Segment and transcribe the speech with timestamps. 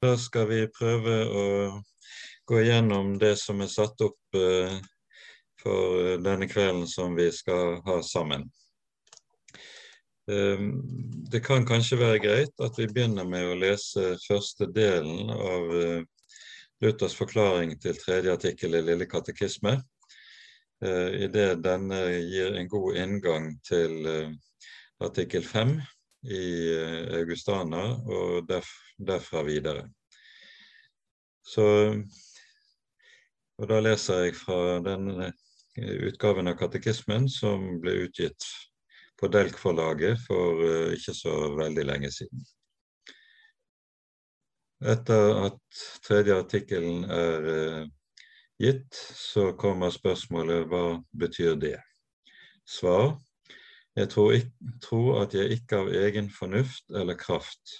[0.00, 1.48] Da skal vi prøve å
[2.48, 4.78] gå igjennom det som er satt opp eh,
[5.60, 8.46] for denne kvelden som vi skal ha sammen.
[10.24, 10.64] Eh,
[11.28, 16.02] det kan kanskje være greit at vi begynner med å lese første delen av eh,
[16.80, 19.82] Luthers forklaring til tredje artikkel i Lille katekisme,
[20.80, 24.06] i det denne gir en god inngang til
[25.04, 25.74] artikkel fem
[26.24, 26.46] i
[27.18, 28.70] Augustana og derf,
[29.06, 29.88] derfra videre.
[31.46, 31.64] Så,
[33.58, 35.32] og Da leser jeg fra den eh,
[36.10, 38.46] utgaven av Katekismen som ble utgitt
[39.20, 42.44] på Delk-forlaget for uh, ikke så veldig lenge siden.
[44.80, 47.82] Etter at tredje artikkelen er uh,
[48.60, 50.84] gitt, så kommer spørsmålet hva
[51.20, 51.76] betyr det?
[52.64, 53.18] Svar
[53.96, 57.72] jeg tror, ikke, tror at jeg ikke av egen fornuft eller kraft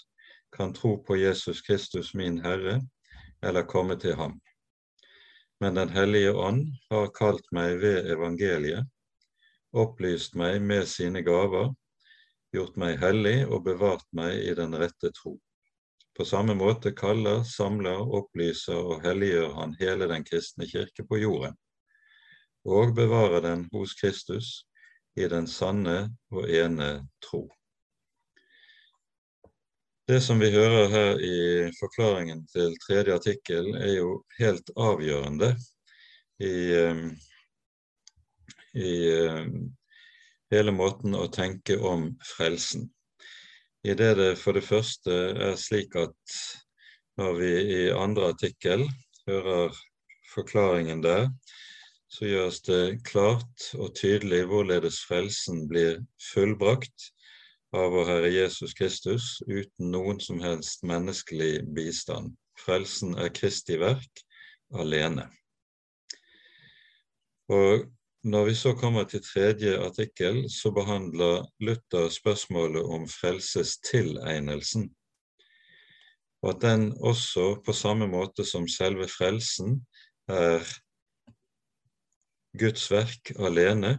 [0.51, 2.81] kan tro på Jesus Kristus min Herre
[3.43, 4.39] eller komme til ham.
[5.59, 8.87] Men Den hellige ånd har kalt meg ved evangeliet,
[9.71, 11.69] opplyst meg med sine gaver,
[12.53, 15.37] gjort meg hellig og bevart meg i den rette tro.
[16.17, 21.55] På samme måte kaller, samler, opplyser og helliggjør han hele den kristne kirke på jorden,
[22.67, 24.51] og bevarer den hos Kristus
[25.15, 27.45] i den sanne og ene tro.
[30.11, 31.35] Det som vi hører her i
[31.77, 34.09] forklaringen til tredje artikkel, er jo
[34.41, 35.53] helt avgjørende
[36.43, 36.97] i, eh,
[38.75, 39.45] i eh,
[40.51, 42.89] hele måten å tenke om frelsen.
[43.87, 45.15] I det det for det første
[45.47, 46.35] er slik at
[47.21, 48.83] når vi i andre artikkel
[49.31, 49.79] hører
[50.33, 51.29] forklaringen der,
[52.11, 57.13] så gjøres det klart og tydelig hvorledes frelsen blir fullbrakt
[57.75, 62.35] av vår Herre Jesus Kristus uten noen som helst menneskelig bistand.
[62.59, 64.25] Frelsen er Kristi verk
[64.75, 65.29] alene.
[67.51, 67.87] Og
[68.23, 74.83] Når vi så kommer til tredje artikkel, så behandler Luther spørsmålet om frelsestilegnelsen.
[76.43, 79.79] Og at den også, på samme måte som selve frelsen,
[80.29, 80.61] er
[82.61, 83.95] Guds verk alene.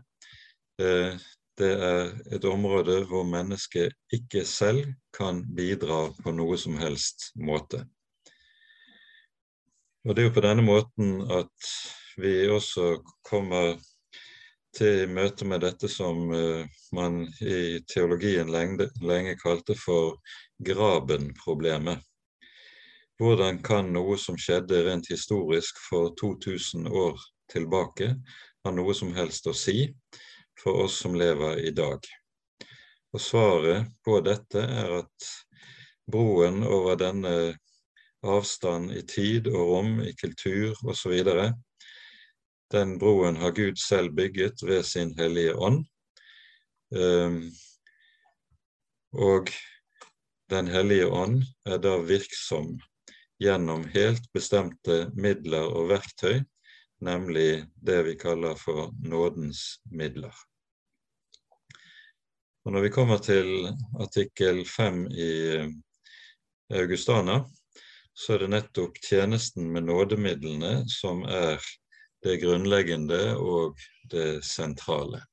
[1.58, 7.84] Det er et område hvor mennesket ikke selv kan bidra på noe som helst måte.
[10.04, 11.72] Og Det er jo på denne måten at
[12.18, 12.96] vi også
[13.28, 13.76] kommer
[14.76, 16.64] til møte med dette som eh,
[16.96, 20.16] man i teologien lenge, lenge kalte for
[20.64, 22.00] Graben-problemet.
[23.20, 27.20] Hvordan kan noe som skjedde rent historisk for 2000 år
[27.52, 28.14] tilbake
[28.64, 29.84] ha noe som helst å si
[30.60, 31.98] for oss som lever i dag.
[33.12, 35.28] Og Svaret på dette er at
[36.10, 37.34] broen over denne
[38.22, 41.18] avstand i tid og rom, i kultur osv.,
[42.72, 45.84] den broen har Gud selv bygget ved sin hellige ånd.
[46.96, 47.50] Um,
[49.12, 49.50] og
[50.50, 52.74] Den hellige ånd er da virksom
[53.40, 56.42] gjennom helt bestemte midler og verktøy
[57.02, 60.34] nemlig det vi kaller for nådens midler.
[62.64, 63.68] Og Når vi kommer til
[64.00, 65.32] artikkel 5 i
[66.70, 67.42] Augustana,
[68.14, 71.58] så er det nettopp tjenesten med nådemidlene som er
[72.22, 73.80] det grunnleggende og
[74.10, 75.24] det sentrale.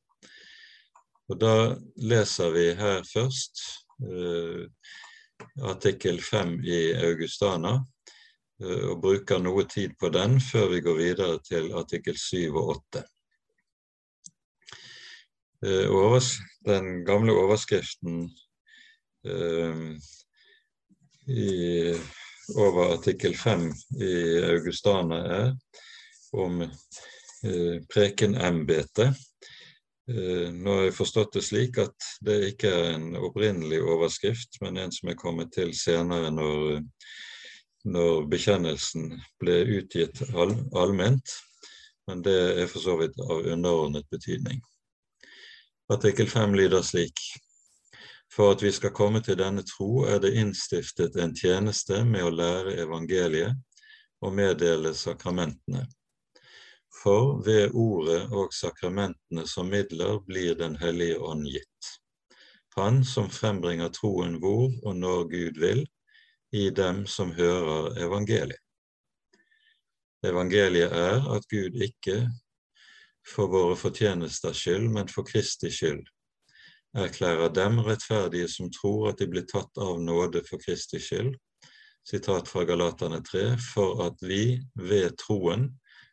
[1.30, 3.62] Og Da leser vi her først
[4.02, 4.66] eh,
[5.62, 7.99] artikkel 5 i Augustana, Eh,
[8.60, 13.04] og bruker noe tid på den før vi går videre til artikkel 7 og 8.
[15.64, 16.32] Eh,
[16.68, 18.26] den gamle overskriften
[19.26, 19.86] eh,
[21.28, 21.96] i,
[22.56, 23.66] over artikkel 5
[24.02, 24.14] i
[24.50, 25.50] Augustana er
[26.32, 26.64] om
[27.94, 29.16] prekenembetet.
[30.10, 34.92] Nå har jeg forstått det slik at det ikke er en opprinnelig overskrift, men en
[34.92, 36.82] som er kommet til senere når
[37.86, 41.36] når bekjennelsen ble utgitt all, allment,
[42.10, 44.60] men det er for så vidt av underordnet betydning.
[45.90, 47.22] Artikkel 5 lyder slik
[48.30, 52.34] For at vi skal komme til denne tro, er det innstiftet en tjeneste med å
[52.34, 53.56] lære evangeliet
[54.22, 55.86] og meddele sakramentene.
[57.00, 61.94] For ved ordet og sakramentene som midler blir Den hellige ånd gitt.
[62.76, 65.86] Han som frembringer troen hvor og når Gud vil,
[66.52, 68.60] i dem som hører evangeliet.
[70.26, 72.26] Evangeliet er at Gud ikke
[73.28, 76.04] for våre fortjenesters skyld, men for Kristi skyld,
[76.98, 81.36] erklærer dem rettferdige som tror at de blir tatt av nåde for Kristi skyld,
[82.10, 85.70] sitat fra Galaterne 3, for at vi ved troen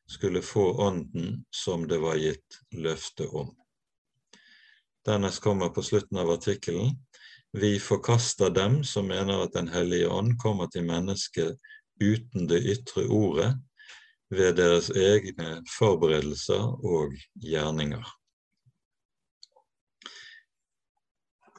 [0.06, 3.50] skulle få ånden som det var gitt løfte om.
[5.06, 6.94] Dernest kommer på slutten av artikkelen
[7.56, 11.56] vi forkaster dem som mener at Den hellige ånd kommer til mennesket
[12.02, 13.54] uten det ytre ordet,
[14.30, 18.04] ved deres egne forberedelser og gjerninger.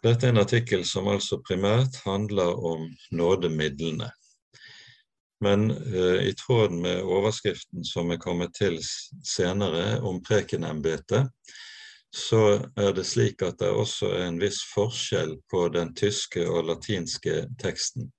[0.04, 4.12] Dette er en artikkel som altså primært handler om nådemidlene.
[5.42, 8.78] Men eh, i tråden med overskriften som er kommet til
[9.26, 11.30] senere om prekenembetet,
[12.16, 16.70] så er det slik at det også er en viss forskjell på den tyske og
[16.70, 18.12] latinske teksten.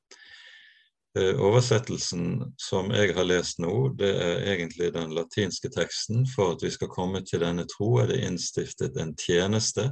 [1.19, 6.27] Eh, oversettelsen som jeg har lest nå, det er egentlig den latinske teksten.
[6.29, 9.89] For at vi skal komme til denne tro, er det innstiftet en tjeneste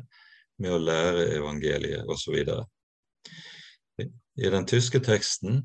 [0.60, 2.36] med å lære evangeliet osv.
[4.36, 5.62] I den tyske teksten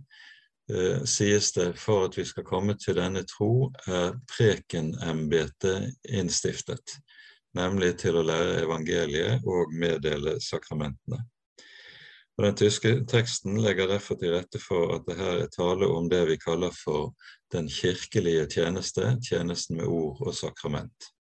[0.71, 6.95] eh, sies det for at vi skal komme til denne tro, er prekenembetet innstiftet
[7.57, 11.21] nemlig til å lære evangeliet og meddele sakramentene.
[12.37, 16.07] Og Den tyske teksten legger derfor til rette for at det her er tale om
[16.09, 17.11] det vi kaller for
[17.53, 21.11] den kirkelige tjeneste, tjenesten med ord og sakrament.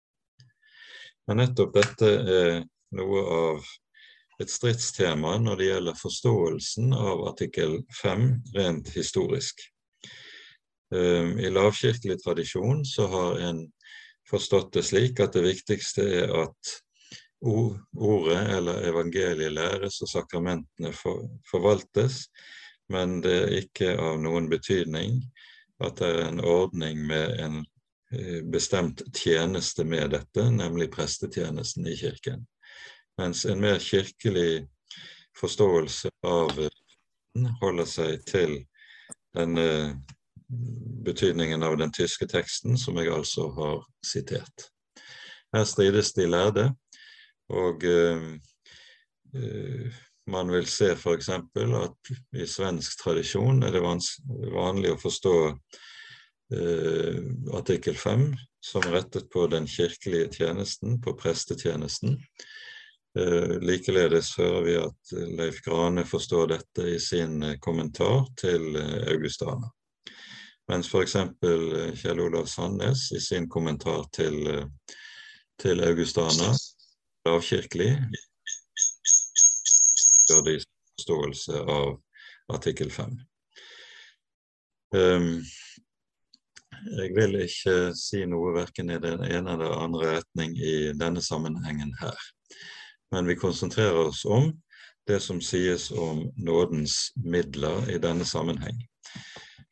[1.27, 2.63] Men nettopp dette er
[2.97, 3.67] noe av
[4.41, 8.25] et stridstema når det gjelder forståelsen av artikkel 5
[8.55, 9.61] rent historisk.
[10.95, 13.61] Ehm, I lavkirkelig tradisjon så har en
[14.31, 16.73] forstått det slik at det viktigste er at
[17.41, 20.91] ordet eller evangeliet læres og sakramentene
[21.49, 22.27] forvaltes,
[22.91, 25.21] men det er ikke av noen betydning
[25.81, 27.57] at det er en ordning med en
[28.13, 32.45] eh, bestemt tjeneste med dette, nemlig prestetjenesten i kirken.
[33.17, 34.67] Mens en mer kirkelig
[35.39, 36.53] forståelse av
[37.61, 38.59] holder seg til
[39.35, 39.67] denne
[41.05, 44.67] betydningen av den tyske teksten, som jeg altså har sitert.
[45.55, 46.69] Her strides de lærde,
[47.51, 48.27] og uh,
[49.35, 49.99] uh,
[50.31, 51.29] man vil se f.eks.
[51.29, 57.19] at i svensk tradisjon er det vanlig å forstå uh,
[57.57, 58.29] artikkel 5
[58.63, 62.19] som rettet på den kirkelige tjenesten, på prestetjenesten.
[63.59, 69.67] likeledes hører vi at Leif Grane forstår dette i sin kommentar til Augustana.
[70.69, 71.15] Mens f.eks.
[71.15, 74.67] Eh, Kjell Olav Sandnes i sin kommentar til, eh,
[75.61, 76.51] til Augustana
[77.25, 77.89] lavkirkelig
[80.29, 81.91] gjør det i forståelse av
[82.55, 83.17] artikkel 5.
[84.91, 85.33] Um, ehm,
[86.97, 91.93] jeg vil ikke si noe verken i den ene eller andre retning i denne sammenhengen
[92.01, 92.17] her.
[93.11, 94.51] Men vi konsentrerer oss om
[95.07, 98.81] det som sies om nådens midler i denne sammenheng.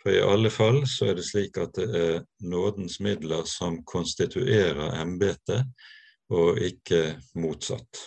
[0.03, 4.95] For i alle fall så er det slik at det er nådens midler som konstituerer
[5.01, 5.65] embetet,
[6.29, 8.05] og ikke motsatt.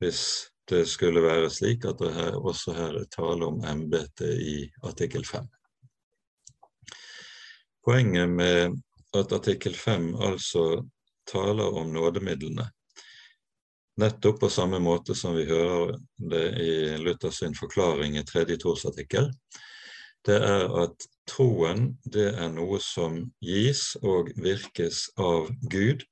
[0.00, 0.22] Hvis
[0.70, 5.26] det skulle være slik at det her, også her er tale om embetet i artikkel
[5.26, 5.48] 5.
[7.84, 8.78] Poenget med
[9.16, 10.64] at artikkel 5 altså
[11.28, 12.68] taler om nådemidlene,
[13.98, 15.96] nettopp på samme måte som vi hører
[16.30, 16.72] det i
[17.02, 19.32] Luthers forklaring i tredje trosartikkel,
[20.26, 26.04] det er at troen det er noe som gis og virkes av Gud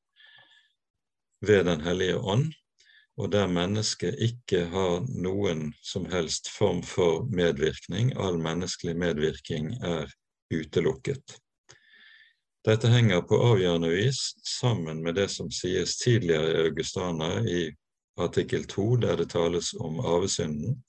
[1.46, 2.52] ved Den hellige ånd,
[3.16, 8.12] og der mennesket ikke har noen som helst form for medvirkning.
[8.16, 10.10] All menneskelig medvirkning er
[10.52, 11.36] utelukket.
[12.66, 17.60] Dette henger på avgjørende vis sammen med det som sies tidligere i Augustana i
[18.18, 20.80] artikkel 2, der det tales om arvesynden.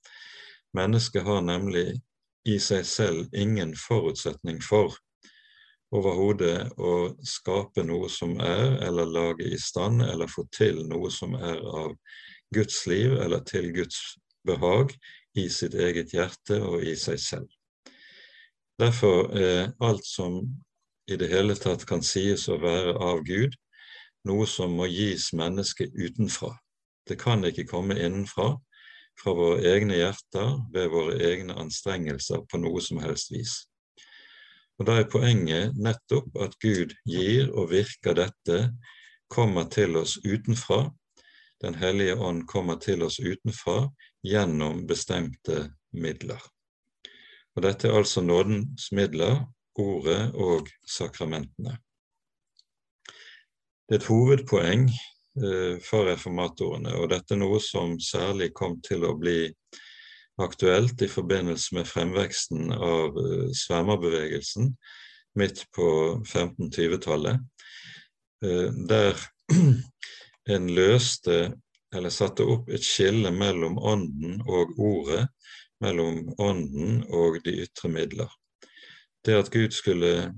[0.74, 2.02] Mennesket har nemlig
[2.48, 4.96] i seg selv ingen forutsetning for
[5.96, 11.36] overhodet å skape noe som er, eller lage i stand, eller få til noe som
[11.36, 11.94] er av
[12.56, 14.00] Guds liv eller til Guds
[14.48, 14.94] behag
[15.36, 17.48] i sitt eget hjerte og i seg selv.
[18.80, 20.42] Derfor er alt som
[21.08, 23.56] i det hele tatt kan sies å være av Gud,
[24.28, 26.52] noe som må gis mennesket utenfra.
[27.08, 28.56] Det kan ikke komme innenfra,
[29.18, 33.56] fra våre egne hjerter ved våre egne anstrengelser på noe som helst vis.
[34.78, 38.60] Og Da er poenget nettopp at Gud gir og virker dette,
[39.28, 40.92] kommer til oss utenfra.
[41.62, 43.90] Den hellige ånd kommer til oss utenfra
[44.24, 46.40] gjennom bestemte midler.
[47.56, 49.48] Og Dette er altså nådens midler,
[49.78, 51.78] ordet og sakramentene.
[53.88, 54.90] Det er et hovedpoeng
[55.84, 56.96] for reformatorene.
[56.98, 59.44] Og dette er noe som særlig kom til å bli
[60.38, 64.72] aktuelt i forbindelse med fremveksten av uh, svermerbevegelsen
[65.38, 65.88] midt på
[66.22, 67.42] 1520-tallet,
[68.46, 69.18] uh, der
[70.54, 71.40] en løste
[71.96, 75.26] eller satte opp et skille mellom ånden og ordet,
[75.82, 78.30] mellom ånden og de ytre midler.
[79.26, 80.32] Det at Gud skulle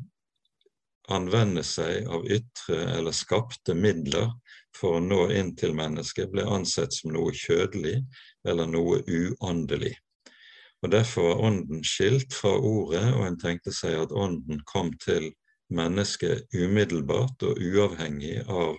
[1.09, 4.29] anvende seg av ytre eller skapte midler
[4.77, 7.97] for å nå inn til mennesket, ble ansett som noe kjødelig
[8.47, 9.95] eller noe uåndelig.
[10.83, 15.31] Og Derfor var ånden skilt fra ordet, og en tenkte seg at ånden kom til
[15.69, 18.77] mennesket umiddelbart og uavhengig av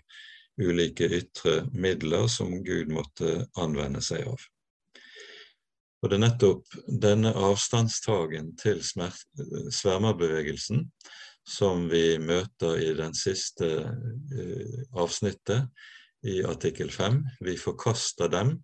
[0.61, 4.41] ulike ytre midler som Gud måtte anvende seg av.
[6.01, 6.65] Og Det er nettopp
[7.05, 10.87] denne avstandstagen til svermerbevegelsen
[11.47, 15.69] som vi møter i den siste uh, avsnittet
[16.27, 17.23] i artikkel 5.
[17.41, 18.59] Vi forkaster dem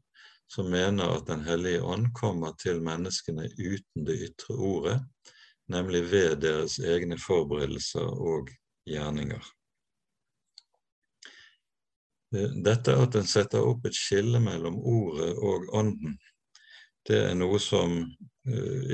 [0.52, 5.00] som mener at Den hellige ånd kommer til menneskene uten det ytre ordet,
[5.68, 8.52] nemlig ved deres egne forberedelser og
[8.86, 9.42] gjerninger.
[12.34, 16.16] Eh, dette at en setter opp et skille mellom ordet og ånden,
[17.06, 17.98] det er noe som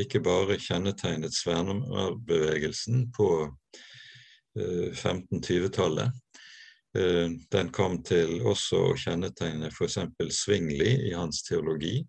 [0.00, 6.12] ikke bare kjennetegnet Svernerbevegelsen på uh, 1520-tallet.
[6.98, 9.98] Uh, den kom til også å kjennetegne f.eks.
[10.32, 12.00] Svingli i hans teologi,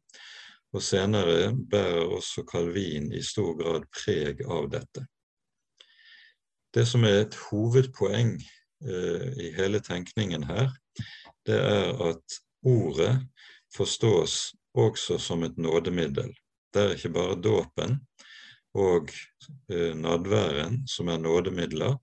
[0.73, 5.05] og senere bærer også Calvin i stor grad preg av dette.
[6.73, 8.39] Det som er et hovedpoeng
[8.83, 10.71] i hele tenkningen her,
[11.45, 13.13] det er at ordet
[13.77, 16.33] forstås også som et nådemiddel.
[16.73, 17.99] Det er ikke bare dåpen
[18.73, 19.09] og
[19.69, 21.97] eh, nadværen som er nådemidler,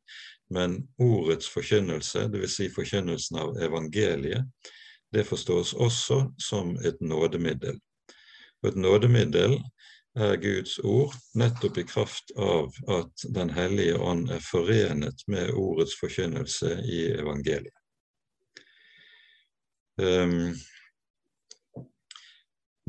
[0.51, 2.57] men ordets forkynnelse, dvs.
[2.57, 4.47] Si forkynnelsen av evangeliet,
[5.13, 7.81] det forstås også som et nådemiddel.
[8.63, 9.59] Og et nådemiddel
[10.15, 15.95] er Guds ord nettopp i kraft av at Den hellige ånd er forenet med ordets
[16.01, 17.75] forkynnelse i evangeliet.
[20.01, 20.55] Um,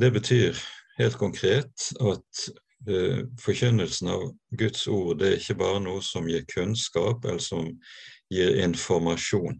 [0.01, 0.57] det betyr
[0.99, 2.43] helt konkret at
[2.89, 4.25] eh, forkynnelsen av
[4.57, 7.69] Guds ord det er ikke bare noe som gir kunnskap, eller som
[8.31, 9.59] gir informasjon.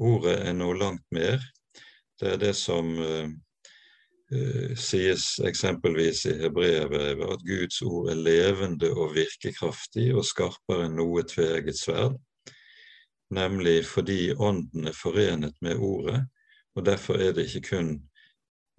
[0.00, 1.42] Ordet er noe langt mer.
[2.20, 3.26] Det er det som uh,
[4.34, 10.96] uh, sies eksempelvis i hebreerbrevet, at Guds ord er levende og virkekraftig og skarpere enn
[10.98, 12.18] noe tveegget sverd
[13.34, 16.26] nemlig fordi Ånden er forenet med Ordet,
[16.74, 17.94] og derfor er det ikke kun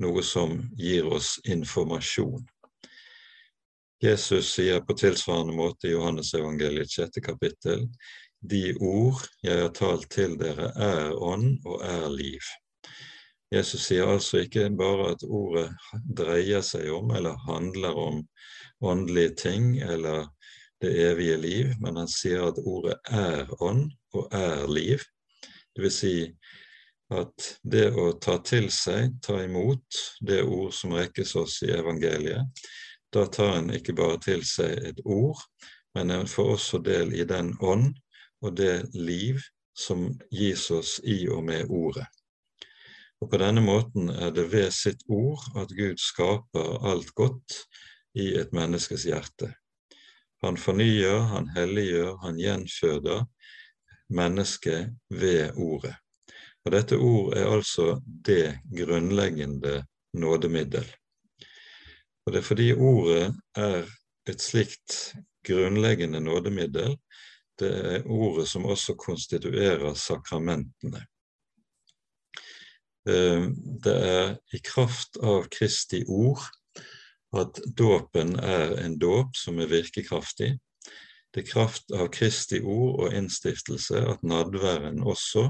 [0.04, 2.44] noe som gir oss informasjon.
[4.04, 7.88] Jesus sier på tilsvarende måte i Johannesevangeliet sjette kapittel
[8.46, 12.44] de ord jeg har talt til dere, er ånd og er liv.
[13.54, 15.70] Jesus sier altså ikke bare at ordet
[16.18, 18.22] dreier seg om eller handler om
[18.84, 20.28] åndelige ting eller
[20.84, 25.02] det evige liv, men han sier at ordet er ånd og er liv.
[25.76, 26.16] Det vil si
[27.14, 32.66] at det å ta til seg, ta imot det ord som rekkes oss i evangeliet,
[33.14, 35.40] da tar en ikke bare til seg et ord,
[35.96, 37.94] men en får også del i den ånd
[38.44, 39.40] og det liv
[39.76, 42.08] som gis oss i og med ordet.
[43.24, 47.62] Og På denne måten er det ved sitt ord at Gud skaper alt godt
[48.16, 49.54] i et menneskes hjerte.
[50.44, 53.24] Han fornyer, han helliggjør, han gjenføder
[54.14, 55.96] mennesket ved ordet.
[56.66, 60.88] Og Dette ord er altså det grunnleggende nådemiddel.
[62.26, 63.86] Og Det er fordi ordet er
[64.30, 66.98] et slikt grunnleggende nådemiddel,
[67.60, 71.06] det er ordet som også konstituerer sakramentene.
[73.08, 73.46] Eh,
[73.84, 76.42] det er i kraft av Kristi ord
[77.38, 80.56] at dåpen er en dåp som er virkekraftig,
[81.36, 85.50] det er kraft av Kristi ord og innstiftelse at nadværen også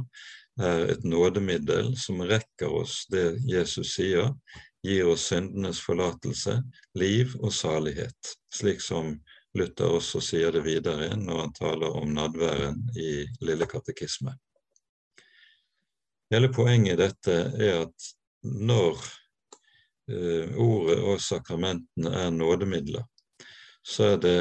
[0.62, 4.32] er et nådemiddel som rekker oss det Jesus sier,
[4.86, 6.60] gir oss syndenes forlatelse,
[7.00, 9.16] liv og salighet, slik som
[9.56, 14.36] Luther også sier det videre når han taler om nadværen i Lille katekisme.
[16.34, 18.10] Hele poenget i dette er at
[18.44, 19.00] når
[20.12, 23.06] eh, ordet og sakramentene er nådemidler,
[23.86, 24.40] så er det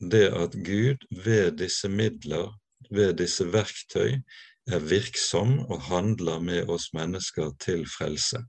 [0.00, 2.52] det at Gud ved disse midler,
[2.90, 4.20] ved disse verktøy,
[4.66, 8.40] er virksom og handler med oss mennesker til frelse.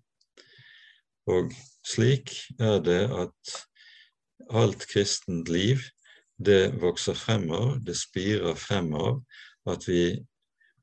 [1.28, 1.52] Og
[1.86, 3.56] slik er det at
[4.54, 5.82] alt kristent liv,
[6.38, 9.22] det vokser fremover, det spirer fremover,
[9.68, 10.26] at vi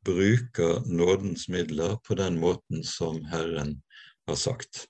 [0.04, 3.82] bruker nådens midler på den måten som Herren
[4.28, 4.86] har sagt.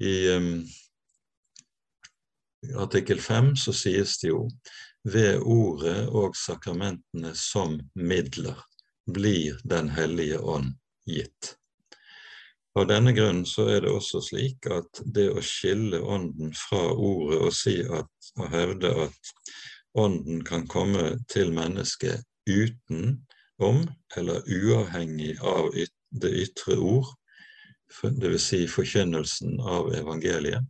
[0.00, 0.64] I um,
[2.74, 4.48] artikkel 5 så sies det jo
[5.04, 8.56] ved ordet og sakramentene som midler
[9.06, 10.74] blir Den hellige ånd
[11.06, 11.56] gitt.
[12.74, 17.38] Av denne grunn så er det også slik at det å skille Ånden fra ordet
[17.46, 19.34] og si at, og hevde at
[19.94, 23.84] Ånden kan komme til mennesket utenom
[24.16, 25.70] eller uavhengig av
[26.10, 27.12] det ytre ord,
[28.02, 28.42] dvs.
[28.42, 30.66] Si forkynnelsen av evangeliet,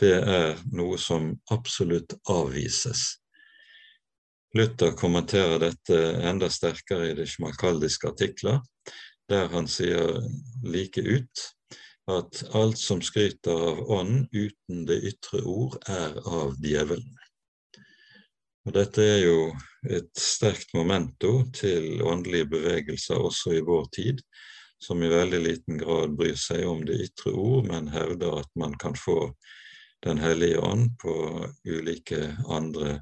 [0.00, 3.18] det er noe som absolutt avvises.
[4.56, 8.62] Luther kommenterer dette enda sterkere i de schmalkaldiske artikler,
[9.28, 10.22] der han sier
[10.64, 11.42] like ut
[12.08, 17.10] at alt som skryter av ånd uten det ytre ord, er av djevelen.
[18.64, 19.42] Og Dette er jo
[19.88, 24.24] et sterkt momento til åndelige bevegelser også i vår tid,
[24.80, 28.76] som i veldig liten grad bryr seg om det ytre ord, men hevder at man
[28.80, 29.34] kan få
[30.06, 31.12] Den hellige ånd på
[31.66, 33.00] ulike andre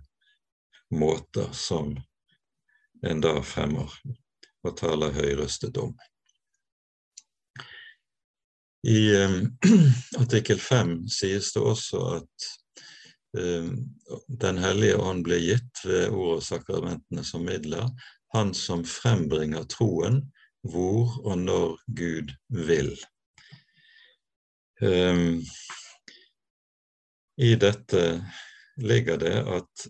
[0.94, 1.96] måter som
[3.06, 3.90] en da fremmer
[4.66, 5.94] og taler høyrøstet om.
[8.86, 9.36] I eh,
[10.22, 12.48] artikkel 5 sies det også at
[13.38, 13.70] eh,
[14.42, 17.88] Den hellige ånd ble gitt ved ord og sakramentene som midler,
[18.34, 20.22] han som frembringer troen
[20.66, 22.32] hvor og når Gud
[22.66, 22.94] vil.
[24.82, 25.20] Eh,
[27.36, 28.02] I dette
[28.76, 29.88] ligger det at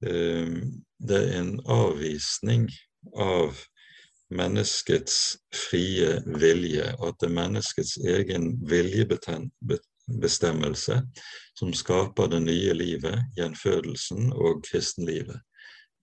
[0.00, 2.70] det er en avvisning
[3.20, 3.58] av
[4.30, 11.02] menneskets frie vilje, og at det er menneskets egen viljebestemmelse
[11.58, 15.40] som skaper det nye livet, gjenfødelsen og kristenlivet.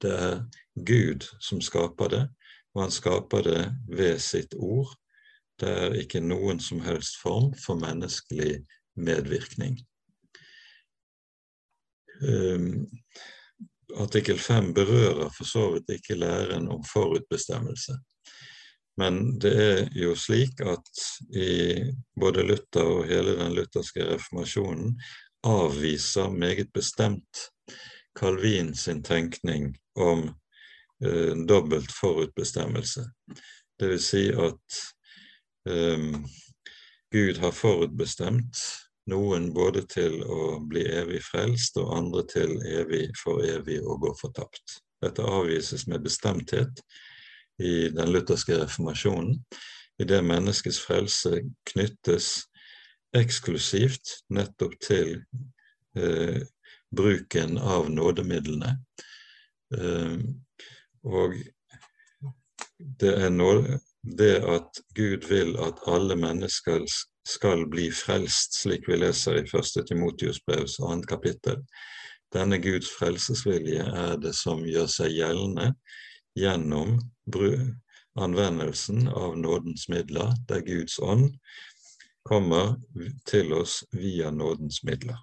[0.01, 0.45] Det er
[0.85, 2.29] Gud som skaper det,
[2.75, 4.93] og han skaper det ved sitt ord.
[5.57, 8.61] Det er ikke noen som helst form for menneskelig
[8.97, 9.79] medvirkning.
[12.21, 12.85] Um,
[13.95, 17.97] artikkel 5 berører for så vidt ikke læren om forutbestemmelse.
[18.97, 21.03] Men det er jo slik at
[21.37, 21.51] i
[22.19, 24.97] både Luther og hele den lutherske reformasjonen
[25.43, 27.43] avviser meget bestemt
[28.19, 30.25] Calvin sin tenkning om
[31.05, 33.05] eh, dobbelt forutbestemmelse.
[33.79, 34.81] Det vil si at
[35.69, 36.17] eh,
[37.13, 38.57] Gud har forutbestemt
[39.11, 44.13] noen både til å bli evig frelst og andre til evig for evig å gå
[44.19, 44.81] fortapt.
[45.03, 46.81] Dette avvises med bestemthet
[47.61, 49.39] i den lutherske reformasjonen,
[49.97, 51.39] i det menneskets frelse
[51.71, 52.45] knyttes
[53.17, 55.15] eksklusivt nettopp til
[55.97, 56.43] eh,
[56.93, 58.75] bruken av nådemidlene.
[59.73, 60.17] Eh,
[61.07, 61.37] og
[62.77, 66.85] det er nåde, det at Gud vil at alle mennesker
[67.27, 71.61] skal bli frelst, slik vi leser i første Timotius brevs annet kapittel.
[72.33, 75.71] Denne Guds frelsesvilje er det som gjør seg gjeldende
[76.37, 76.97] gjennom
[78.17, 81.31] anvendelsen av nådens midler, der Guds ånd
[82.27, 82.75] kommer
[83.27, 85.19] til oss via nådens midler.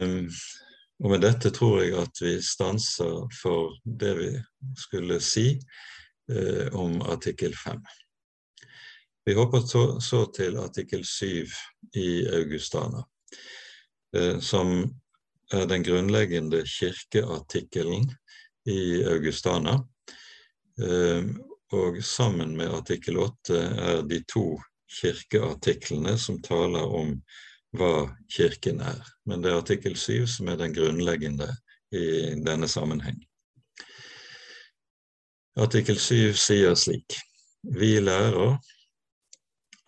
[0.00, 0.28] Um,
[1.04, 4.30] og med dette tror jeg at vi stanser for det vi
[4.78, 5.48] skulle si
[6.30, 7.82] eh, om artikkel 5.
[9.24, 11.46] Vi hopper så, så til artikkel 7
[11.96, 13.04] i Augustana,
[14.16, 14.74] eh, som
[15.52, 18.10] er den grunnleggende kirkeartikkelen
[18.68, 19.78] i Augustana.
[20.82, 21.24] Eh,
[21.72, 24.58] og sammen med artikkel 8 er de to
[25.00, 27.16] kirkeartiklene som taler om
[27.74, 29.00] hva Kirken er.
[29.26, 31.48] Men det er artikkel 7 som er den grunnleggende
[31.94, 33.18] i denne sammenheng.
[35.56, 37.16] Artikkel 7 sier slik
[37.74, 38.58] Vi lærer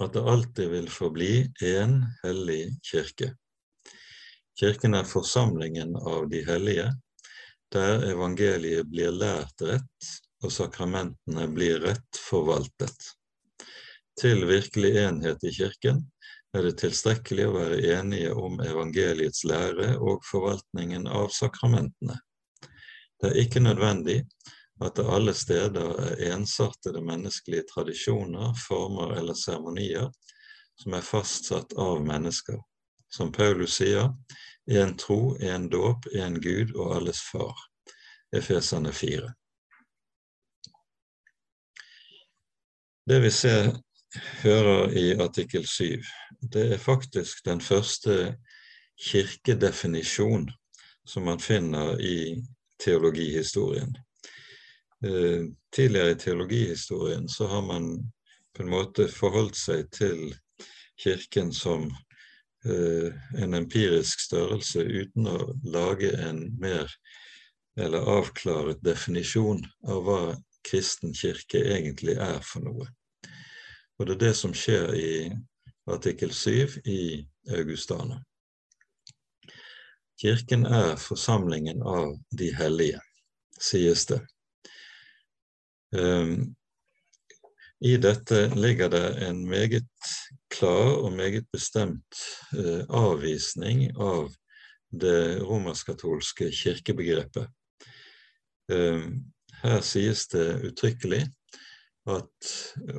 [0.02, 1.32] at det alltid vil forbli
[1.64, 3.32] én hellig kirke.
[4.60, 6.90] Kirken er forsamlingen av de hellige,
[7.72, 10.10] der evangeliet blir lært rett
[10.44, 13.12] og sakramentene blir rett forvaltet.
[14.20, 16.04] Til virkelig enhet i Kirken
[16.56, 22.16] er det tilstrekkelig å være enige om evangeliets lære og forvaltningen av sakramentene.
[23.20, 24.22] Det er ikke nødvendig
[24.84, 30.10] at det alle steder er ensartede menneskelige tradisjoner, former eller seremonier
[30.76, 32.60] som er fastsatt av mennesker.
[33.08, 34.10] Som Paulus sier,
[34.68, 37.56] én tro, én dåp, én Gud og alles far.
[38.36, 39.30] Efesene 4.
[43.06, 43.70] Det vi ser,
[44.42, 46.02] hører i artikkel 7,
[46.52, 48.36] det er faktisk den første
[48.98, 50.48] kirkedefinisjon
[51.06, 52.42] som man finner i
[52.82, 53.94] teologihistorien.
[55.04, 55.44] Eh,
[55.76, 58.12] tidligere i teologihistorien så har man
[58.56, 60.30] på en måte forholdt seg til
[60.96, 61.90] Kirken som
[62.64, 66.88] eh, en empirisk størrelse uten å lage en mer
[67.76, 70.20] eller avklaret definisjon av hva
[70.66, 72.86] kristen kirke egentlig er for noe.
[73.98, 75.10] Og det er det som skjer i
[75.92, 77.02] artikkel 7 i
[77.58, 78.22] Augustana.
[80.16, 83.00] Kirken er forsamlingen av de hellige,
[83.60, 84.22] sies det.
[85.96, 86.54] Um,
[87.80, 89.86] I dette ligger det en meget
[90.52, 92.20] klar og meget bestemt
[92.56, 94.34] uh, avvisning av
[94.92, 97.48] det romersk-katolske kirkebegrepet.
[98.72, 99.24] Um,
[99.62, 101.24] her sies det uttrykkelig
[102.06, 102.50] at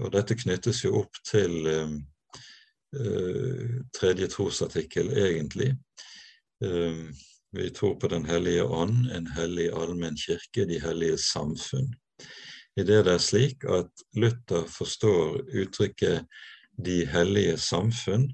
[0.01, 1.93] Og dette knyttes jo opp til um,
[2.97, 5.75] uh, tredje trosartikkel, egentlig.
[7.53, 11.93] Vi tror på Den hellige ånd, en hellig allmenn kirke, de hellige samfunn.
[12.77, 16.27] I det er slik at Luther forstår uttrykket
[16.77, 18.29] 'de hellige samfunn'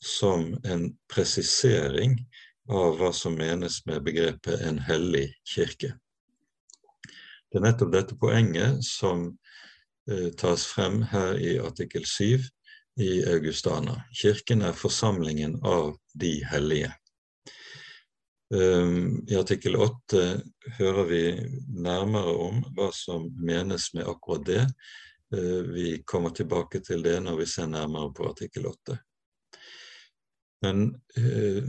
[0.00, 2.14] som en presisering
[2.70, 5.96] av hva som menes med begrepet 'en hellig kirke'.
[7.50, 9.38] Det er nettopp dette poenget som
[10.10, 12.44] eh, tas frem her i artikkel 7
[13.00, 14.02] i Augustana.
[14.14, 16.92] Kirken er forsamlingen av de hellige.
[18.54, 20.22] Ehm, I artikkel 8
[20.78, 21.22] hører vi
[21.84, 24.62] nærmere om hva som menes med akkurat det.
[25.36, 28.96] Eh, vi kommer tilbake til det når vi ser nærmere på artikkel 8.
[30.64, 30.88] Men
[31.20, 31.68] eh,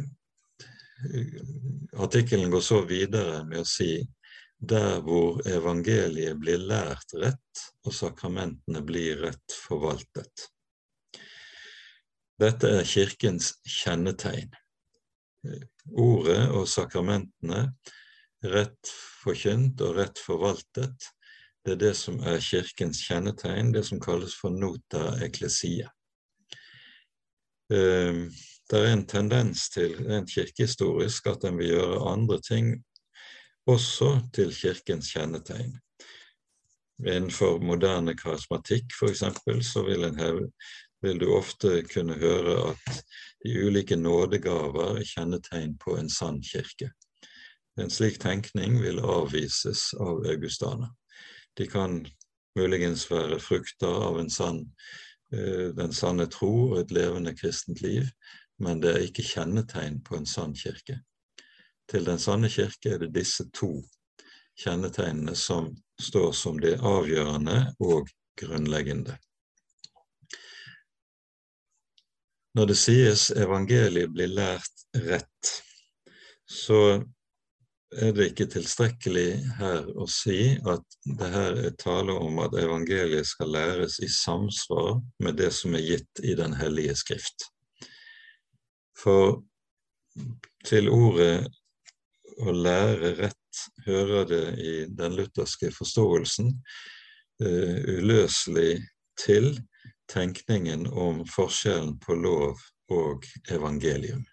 [2.00, 4.00] artikkelen går så videre med å si
[4.60, 10.48] der hvor evangeliet blir lært rett og sakramentene blir rett forvaltet.
[12.40, 14.56] Dette er Kirkens kjennetegn
[15.96, 17.64] ordet og sakramentene
[18.44, 18.92] rett
[19.24, 21.10] forkynt og rett forvaltet,
[21.66, 25.90] det er det som er Kirkens kjennetegn, det som kalles for nota ecclesia.
[27.74, 28.30] Ehm,
[28.70, 32.72] det er en tendens til, rent kirkehistorisk, at en vil gjøre andre ting
[33.70, 35.76] også til Kirkens kjennetegn.
[37.00, 39.24] Innenfor moderne karismatikk, f.eks.,
[39.68, 40.50] så vil, heve,
[41.02, 43.04] vil du ofte kunne høre at
[43.44, 46.92] de ulike nådegaver er kjennetegn på en sann kirke.
[47.80, 50.90] En slik tenkning vil avvises av Augustana.
[51.56, 52.02] De kan
[52.60, 54.66] muligens være frukter av sann,
[55.34, 58.10] eh, den sanne tro og et levende kristent liv,
[58.60, 61.00] men det er ikke kjennetegn på en sann kirke.
[61.90, 63.80] Til den sanne kirke er det disse to
[64.60, 68.10] kjennetegnene som står som det avgjørende og
[68.40, 69.18] grunnleggende.
[72.60, 75.50] Når det sies evangeliet blir lært rett,
[76.44, 76.80] så
[77.96, 79.30] er det ikke tilstrekkelig
[79.62, 85.00] her å si at det her er tale om at evangeliet skal læres i samsvar
[85.24, 87.48] med det som er gitt i Den hellige skrift.
[89.00, 89.40] For
[90.68, 91.48] til ordet
[92.44, 98.82] å lære rett hører det i den lutherske forståelsen uh, uløselig
[99.16, 99.54] til
[100.10, 102.60] tenkningen om forskjellen på lov
[102.92, 104.26] og evangelium.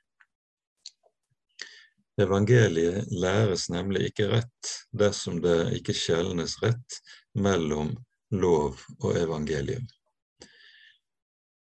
[2.20, 7.00] Evangeliet læres nemlig ikke rett dersom det ikke skjelnes rett
[7.36, 7.92] mellom
[8.32, 9.84] lov og evangelium.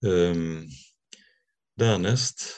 [0.02, 0.66] Um,
[1.78, 2.48] dernest,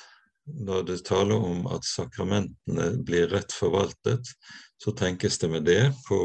[0.46, 4.30] når det taler om at sakramentene blir rett forvaltet,
[4.82, 6.18] så tenkes det med det på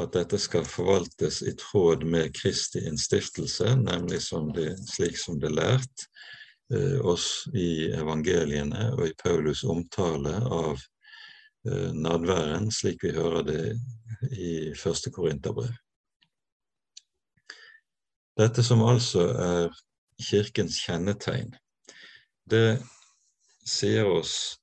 [0.00, 5.50] at dette skal forvaltes i tråd med Kristi innstiftelse, nemlig som det, slik som det
[5.50, 6.06] er lært
[6.72, 10.80] eh, oss i evangeliene og i Paulus' omtale av
[11.68, 13.64] eh, nadværen, slik vi hører det
[14.32, 15.74] i første Korinterbrev.
[18.40, 19.74] Dette som altså er
[20.22, 21.52] Kirkens kjennetegn,
[22.48, 22.80] det
[23.68, 24.56] sier oss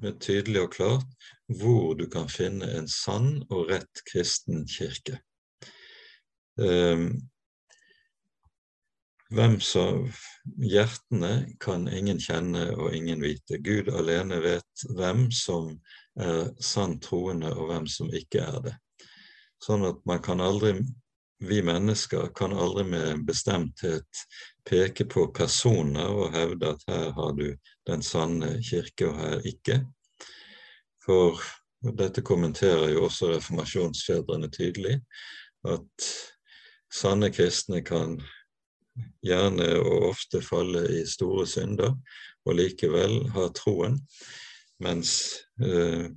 [0.00, 1.21] med tydelig og klart
[1.60, 5.20] hvor du kan finne en sann og rett kristen kirke.
[6.60, 7.08] Um,
[9.32, 10.10] hvem som
[10.60, 13.58] Hjertene kan ingen kjenne og ingen vite.
[13.62, 15.70] Gud alene vet hvem som
[16.20, 18.74] er sant troende, og hvem som ikke er det.
[19.62, 20.74] Sånn at man kan aldri,
[21.42, 24.24] vi mennesker kan aldri med bestemthet
[24.68, 27.48] peke på personer og hevde at her har du
[27.88, 29.80] den sanne kirke, og her ikke.
[31.02, 31.40] For
[31.98, 35.00] dette kommenterer jo også reformasjonsfedrene tydelig,
[35.66, 36.08] at
[36.92, 38.18] sanne kristne kan
[39.24, 41.94] gjerne og ofte falle i store synder
[42.46, 43.98] og likevel ha troen,
[44.82, 45.14] mens
[45.62, 46.10] eh,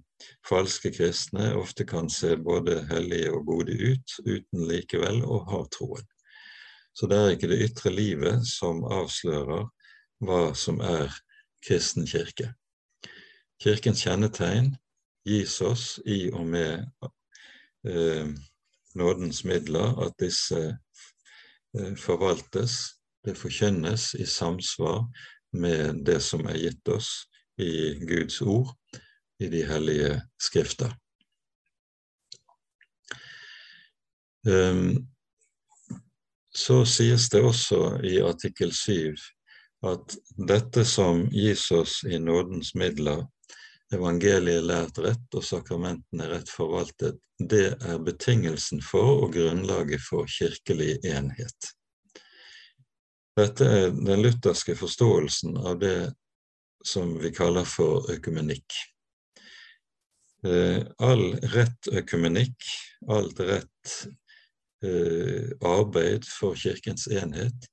[0.45, 6.05] falske kristne ofte kan se både hellige og gode ut uten likevel å ha troen.
[6.95, 9.65] Så det er ikke det ytre livet som avslører
[10.25, 11.11] hva som er
[11.65, 12.53] kristen kirke.
[13.61, 14.73] Kirkens kjennetegn
[15.25, 16.85] gis oss i og med
[17.87, 18.27] eh,
[18.95, 20.61] nådens midler, at disse
[21.77, 22.77] eh, forvaltes,
[23.25, 25.05] det forkynnes i samsvar
[25.55, 27.09] med det som er gitt oss
[27.57, 28.75] i Guds ord,
[29.39, 30.93] i de hellige skrifter.
[34.45, 35.07] Um,
[36.55, 39.15] så sies det også i artikkel 7
[39.85, 40.15] at
[40.49, 43.25] dette som gis oss i nådens midler,
[43.93, 50.97] evangeliet lært rett og sakramentene rett forvaltet, det er betingelsen for og grunnlaget for kirkelig
[51.05, 51.71] enhet.
[53.35, 55.99] Dette er den lutherske forståelsen av det
[56.85, 58.77] som vi kaller for økumenikk.
[60.45, 62.55] Eh, all rett økumenikk,
[63.11, 63.95] alt rett
[64.85, 67.67] Eh, arbeid for Kirkens enhet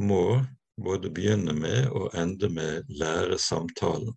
[0.00, 0.40] må
[0.80, 4.14] både begynne med og ende med læresamtalen,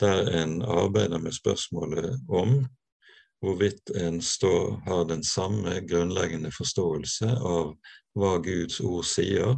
[0.00, 2.60] der en arbeider med spørsmålet om
[3.42, 7.74] hvorvidt en står, har den samme grunnleggende forståelse av
[8.18, 9.54] hva Guds ord sier,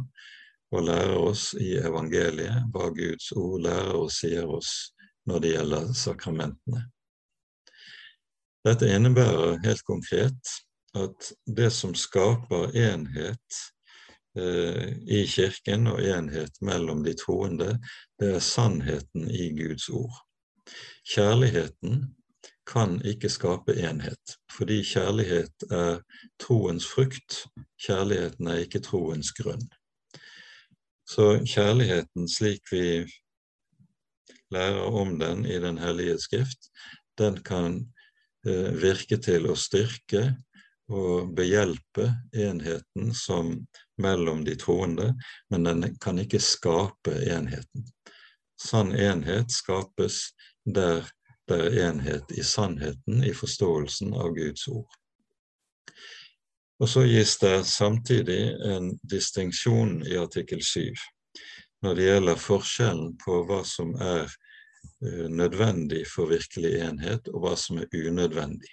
[0.71, 4.93] og lærer oss i evangeliet, hva Guds ord lærer og sier oss
[5.27, 6.85] når det gjelder sakramentene.
[8.65, 10.55] Dette innebærer helt konkret
[10.97, 13.61] at det som skaper enhet
[14.37, 17.73] eh, i Kirken og enhet mellom de troende,
[18.21, 20.19] det er sannheten i Guds ord.
[21.13, 22.03] Kjærligheten
[22.67, 26.01] kan ikke skape enhet, fordi kjærlighet er
[26.39, 27.43] troens frukt.
[27.81, 29.63] Kjærligheten er ikke troens grunn.
[31.07, 32.85] Så kjærligheten slik vi
[34.51, 36.69] lærer om den i Den hellige skrift,
[37.17, 37.81] den kan
[38.47, 40.23] eh, virke til å styrke
[40.91, 43.53] og behjelpe enheten som
[44.01, 45.13] mellom de troende,
[45.49, 47.87] men den kan ikke skape enheten.
[48.61, 50.29] Sann enhet skapes
[50.65, 51.07] der
[51.49, 54.91] det er enhet i sannheten, i forståelsen av Guds ord.
[56.81, 60.93] Og så gis det samtidig en distinksjon i artikkel 7
[61.81, 67.55] når det gjelder forskjellen på hva som er eh, nødvendig for virkelig enhet, og hva
[67.57, 68.69] som er unødvendig.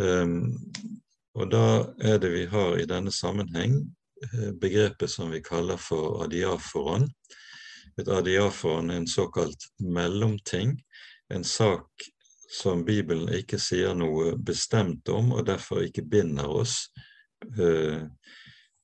[0.00, 0.56] Um,
[1.36, 1.66] og da
[2.00, 3.76] er det vi har i denne sammenheng
[4.24, 7.10] eh, begrepet som vi kaller for adiaforon.
[8.00, 10.78] Et er en såkalt mellomting,
[11.32, 12.06] en sak
[12.52, 16.76] som Bibelen ikke sier noe bestemt om, og derfor ikke binder oss
[17.58, 18.04] uh,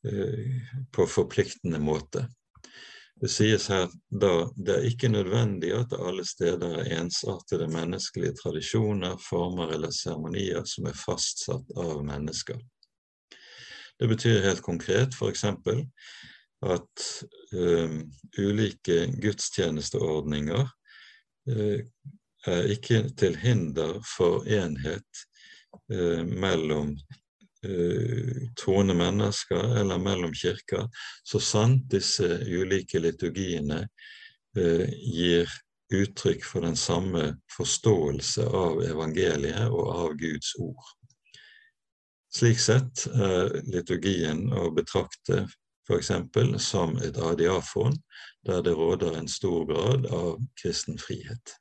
[0.08, 0.46] uh,
[0.92, 2.24] på forpliktende måte.
[3.18, 8.36] Det sies her da det er ikke nødvendig at det alle steder er ensartede menneskelige
[8.38, 12.60] tradisjoner, former eller seremonier som er fastsatt av mennesker.
[13.98, 15.44] Det betyr helt konkret f.eks.
[16.66, 17.04] at
[17.54, 18.00] uh,
[18.38, 20.64] ulike gudstjenesteordninger
[21.50, 21.80] uh,
[22.46, 25.22] er ikke til hinder for enhet
[25.92, 26.94] uh, mellom
[27.66, 30.88] uh, troende mennesker eller mellom kirker,
[31.24, 33.86] så sant disse ulike liturgiene
[34.58, 35.50] gir
[35.94, 37.20] uttrykk for den samme
[37.52, 40.88] forståelse av evangeliet og av Guds ord.
[42.34, 45.44] Slik sett er liturgien å betrakte
[45.88, 46.10] f.eks.
[46.62, 47.96] som et adiafon,
[48.46, 51.54] der det råder en stor grad av kristen frihet.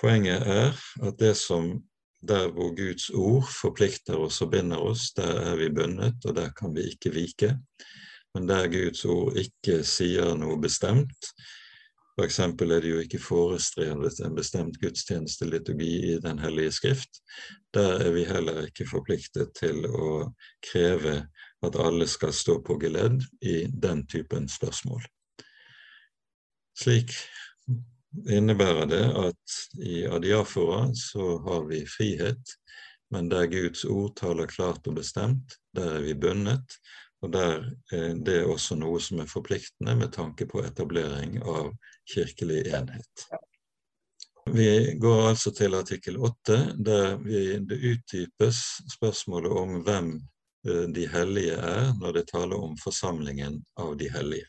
[0.00, 0.72] Poenget er
[1.02, 1.76] at det som
[2.24, 6.52] der hvor Guds ord forplikter oss og binder oss, der er vi bundet, og der
[6.56, 7.50] kan vi ikke vike.
[8.34, 11.30] Men der Guds ord ikke sier noe bestemt,
[12.14, 12.38] f.eks.
[12.38, 17.20] er det jo ikke forestrevet en bestemt gudstjenesteliturgi i Den hellige skrift,
[17.74, 20.30] der er vi heller ikke forpliktet til å
[20.64, 21.24] kreve
[21.66, 25.04] at alle skal stå på geledd i den typen spørsmål.
[26.78, 27.14] Slik
[28.30, 32.56] innebærer det at i adiafora så har vi frihet,
[33.10, 36.78] men der Guds ord taler klart og bestemt, der er vi bundet,
[37.22, 41.72] og der er det også noe som er forpliktende med tanke på etablering av
[42.10, 43.26] kirkelig enhet.
[44.52, 48.60] Vi går altså til artikkel 8, der vi, det utdypes
[48.92, 50.10] spørsmålet om hvem
[50.64, 54.48] de hellige er, når det taler om forsamlingen av de hellige.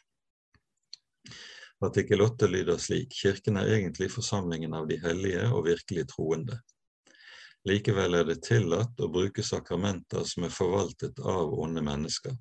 [1.84, 6.62] Artikkel 8 lyder slik Kirken er egentlig forsamlingen av de hellige og virkelig troende.
[7.68, 12.36] Likevel er det tillatt å bruke sakramenter som er forvaltet av onde mennesker.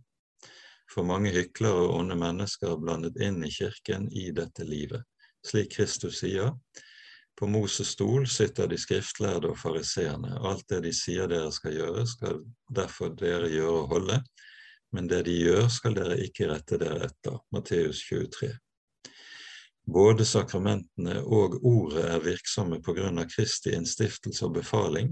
[0.92, 5.02] For mange hyklere og onde mennesker er blandet inn i kirken i dette livet.
[5.44, 6.52] Slik Kristus sier,
[7.34, 10.36] På Moses stol sitter de skriftlærde og fariseerne.
[10.46, 14.20] Alt det de sier dere skal gjøre, skal derfor dere gjøre og holde,
[14.94, 17.40] men det de gjør, skal dere ikke rette dere etter.
[17.54, 18.52] Matteus 23.
[19.84, 25.10] Både sakramentene og ordet er virksomme på grunn av Kristi innstiftelse og befaling,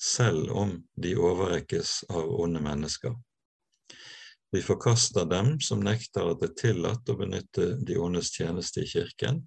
[0.00, 3.16] selv om de overrekkes av onde mennesker.
[4.54, 8.88] Vi forkaster dem som nekter at det er tillatt å benytte de ondes tjeneste i
[8.88, 9.42] kirken,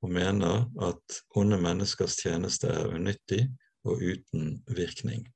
[0.00, 3.44] og mener at onde menneskers tjeneste er unyttig
[3.84, 5.26] og uten virkning.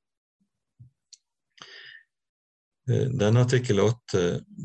[2.91, 4.25] Eh, denne artikkel 8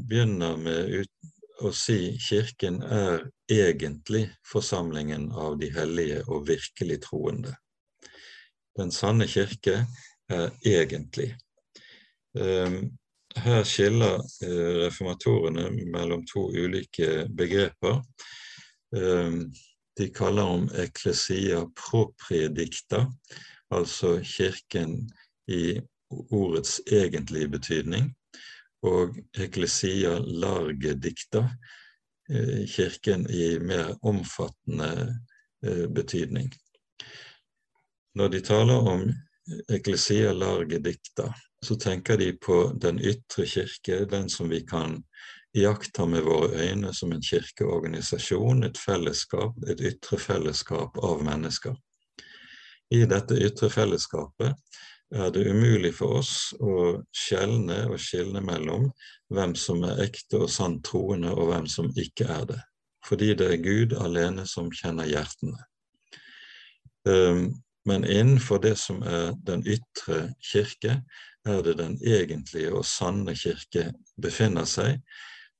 [0.09, 1.05] begynner med
[1.63, 7.55] å si Kirken er egentlig forsamlingen av de hellige og virkelig troende.
[8.79, 9.81] Den sanne kirke
[10.31, 11.33] er egentlig.
[12.37, 12.79] Eh,
[13.39, 17.99] her skiller eh, reformatorene mellom to ulike begreper
[19.99, 23.03] de kaller om eklesia propredicta,
[23.69, 25.09] altså kirken
[25.51, 25.81] i
[26.31, 28.13] ordets egentlige betydning,
[28.87, 31.43] og eklesia largedicta,
[32.31, 35.19] eh, kirken i mer omfattende
[35.65, 36.53] eh, betydning.
[38.15, 39.03] Når de taler om
[39.69, 41.33] eklesia largedicta,
[41.65, 45.01] så tenker de på den ytre kirke, den som vi kan
[45.57, 51.75] iakttar med våre øyne som en kirkeorganisasjon, et fellesskap, et ytre fellesskap av mennesker.
[52.91, 54.55] I dette ytre fellesskapet
[55.13, 58.89] er det umulig for oss å skjelne og skilne mellom
[59.33, 62.59] hvem som er ekte og sant troende, og hvem som ikke er det,
[63.05, 65.57] fordi det er Gud alene som kjenner hjertene.
[67.09, 67.49] Ehm,
[67.89, 71.01] men innenfor det som er den ytre kirke,
[71.45, 73.89] er det den egentlige og sanne kirke
[74.21, 74.99] befinner seg,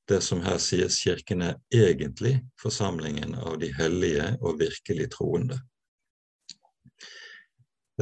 [0.10, 5.60] det som her sies Kirken er egentlig forsamlingen av de hellige og virkelig troende.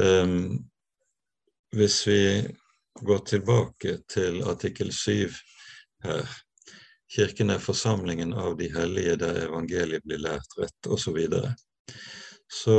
[0.00, 0.64] Um,
[1.76, 2.20] hvis vi
[3.04, 5.34] går tilbake til artikkel 7
[6.04, 6.36] her,
[7.08, 11.54] Kirken er forsamlingen av de hellige der evangeliet blir lært rett, osv., så, videre.
[12.48, 12.78] så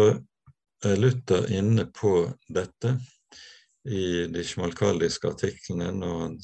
[0.85, 2.97] er Luther inne på dette
[3.89, 6.37] i de smalkaldiske artiklene når han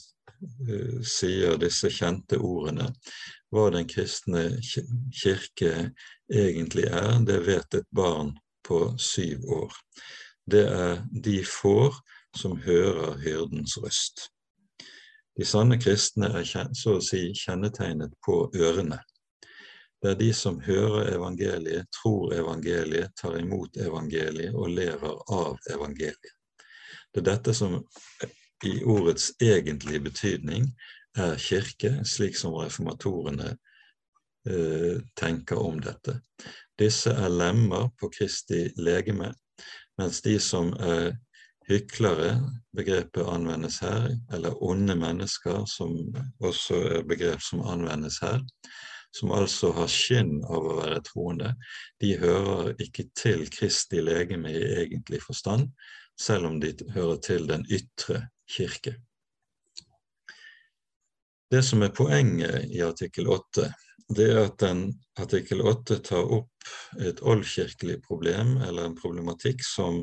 [1.05, 2.91] sier disse kjente ordene.
[3.53, 5.91] Hva den kristne kirke
[6.31, 8.33] egentlig er, det vet et barn
[8.65, 9.73] på syv år.
[10.45, 11.97] Det er de får
[12.35, 14.29] som hører hyrdens røst.
[15.35, 19.01] De sanne kristne er så å si kjennetegnet på ørene.
[20.01, 26.35] Det er de som hører evangeliet, tror evangeliet, tar imot evangeliet og lever av evangeliet.
[27.11, 27.79] Det er dette som
[28.65, 30.69] i ordets egentlige betydning
[31.17, 33.53] er kirke, slik som reformatorene
[34.49, 36.19] eh, tenker om dette.
[36.79, 39.31] Disse er lemmer på Kristi legeme,
[39.99, 41.13] mens de som er
[41.69, 42.35] hyklere,
[42.75, 45.95] begrepet anvendes her, eller onde mennesker, som
[46.43, 48.43] også er begrep som anvendes her,
[49.15, 51.53] som altså har skinn av å være troende,
[52.03, 55.69] de hører ikke til Kristi legeme i egentlig forstand,
[56.21, 58.95] selv om de hører til den ytre kirke.
[61.51, 63.67] Det som er poenget i artikkel 8,
[64.15, 64.87] det er at den
[65.21, 66.69] artikkel 8 tar opp
[67.01, 70.01] et oldkirkelig problem, eller en problematikk som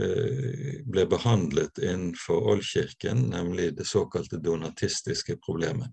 [0.00, 5.92] eh, ble behandlet innenfor oldkirken, nemlig det såkalte donatistiske problemet.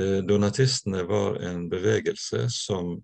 [0.00, 2.96] Eh, donatistene var en bevegelse som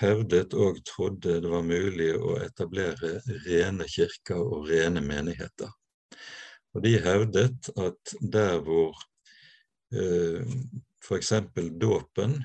[0.00, 5.70] hevdet og trodde det var mulig å etablere rene kirker og rene menigheter.
[6.74, 8.96] Og de hevdet at der hvor
[9.94, 10.42] eh,
[11.04, 11.32] f.eks.
[11.80, 12.38] dåpen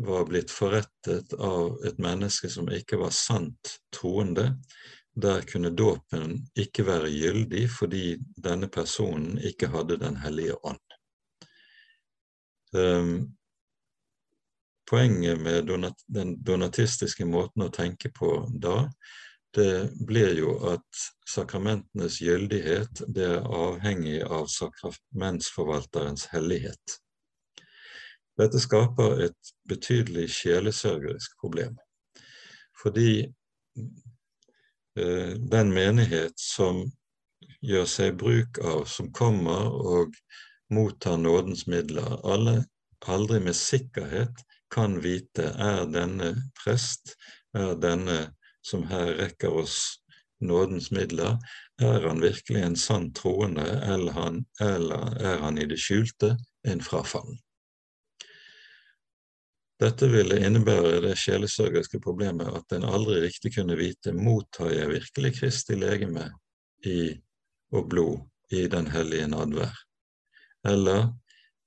[0.00, 4.54] var blitt forrettet av et menneske som ikke var sant troende,
[5.20, 8.04] der kunne dåpen ikke være gyldig fordi
[8.40, 10.80] denne personen ikke hadde Den hellige ånd.
[12.72, 13.34] Um,
[14.90, 18.90] poenget med donat, den donatistiske måten å tenke på da,
[19.54, 26.98] det blir jo at sakramentenes gyldighet det er avhengig av sakramentsforvalterens hellighet.
[28.38, 31.74] Dette skaper et betydelig sjelesørgerisk problem,
[32.82, 33.12] fordi
[33.76, 36.84] eh, den menighet som
[37.60, 40.14] gjør seg bruk av, som kommer og
[40.70, 42.62] mottar nådens midler, alle
[43.10, 47.16] aldri med sikkerhet kan vite er denne prest,
[47.56, 48.20] er denne
[48.62, 50.00] som her rekker oss
[50.40, 51.38] nådens midler,
[51.82, 56.34] er han virkelig en sann troende, eller, han, eller er han i det skjulte
[56.68, 57.38] en frafallen?
[59.80, 65.32] Dette ville innebære det sjelesørgeriske problemet at en aldri riktig kunne vite mottar jeg virkelig
[65.38, 66.26] Kristi legeme
[66.84, 67.14] i,
[67.72, 68.18] og blod
[68.52, 69.72] i den hellige nadvær,
[70.68, 71.06] eller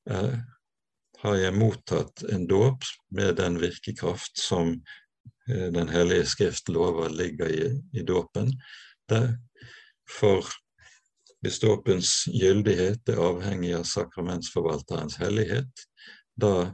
[0.10, 0.36] eh,
[1.24, 2.84] har jeg mottatt en dåp
[3.16, 4.76] med den virkekraft som
[5.50, 8.52] eh, Den hellige skrift lover ligger i, i dåpen.
[10.20, 10.48] For
[11.44, 15.88] hvis dåpens gyldighet er avhengig av sakramentsforvalterens hellighet,
[16.40, 16.72] da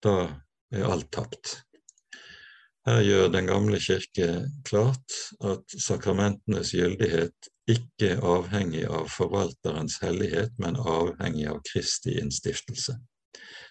[0.00, 0.16] da
[0.72, 1.58] er alt tapt.
[2.88, 4.28] Her gjør Den gamle kirke
[4.64, 12.96] klart at sakramentenes gyldighet ikke er avhengig av forvalterens hellighet, men avhengig av Kristi innstiftelse.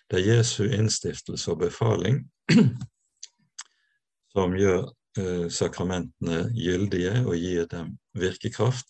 [0.09, 2.23] Det er Jesu innstiftelse og befaling
[4.33, 4.87] som gjør
[5.19, 8.89] eh, sakramentene gyldige og gir dem virkekraft,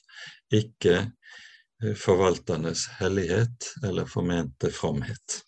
[0.51, 5.41] ikke eh, forvalternes hellighet eller formente fromhet.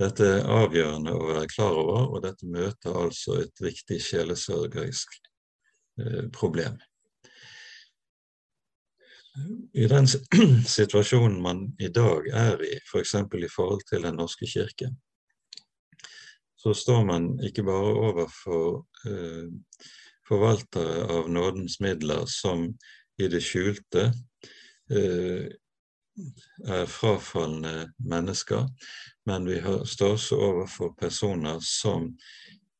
[0.00, 5.18] Dette er avgjørende å være klar over, og dette møter altså et viktig sjelesørgerisk
[6.00, 6.80] eh, problem.
[9.74, 10.08] I den
[10.76, 13.14] situasjonen man i dag er i, f.eks.
[13.30, 14.90] For i forhold til Den norske kirke,
[16.56, 19.48] så står man ikke bare overfor eh,
[20.28, 22.68] forvaltere av nådens midler som
[23.18, 24.10] i det skjulte
[24.92, 25.48] eh,
[26.68, 28.68] er frafalne mennesker,
[29.26, 29.58] men vi
[29.94, 32.10] står også overfor personer som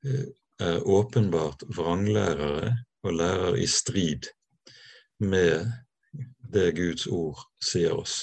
[0.05, 0.29] eh,
[0.61, 4.29] er åpenbart vranglærere og lærer i strid
[5.19, 5.73] med
[6.53, 8.21] det Guds ord sier oss.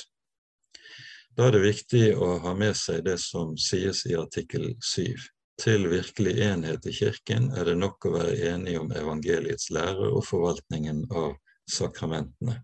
[1.36, 5.16] Da er det viktig å ha med seg det som sies i artikkel 7.
[5.60, 10.24] Til virkelig enhet i Kirken er det nok å være enig om evangeliets lære og
[10.28, 11.34] forvaltningen av
[11.70, 12.62] sakramentene.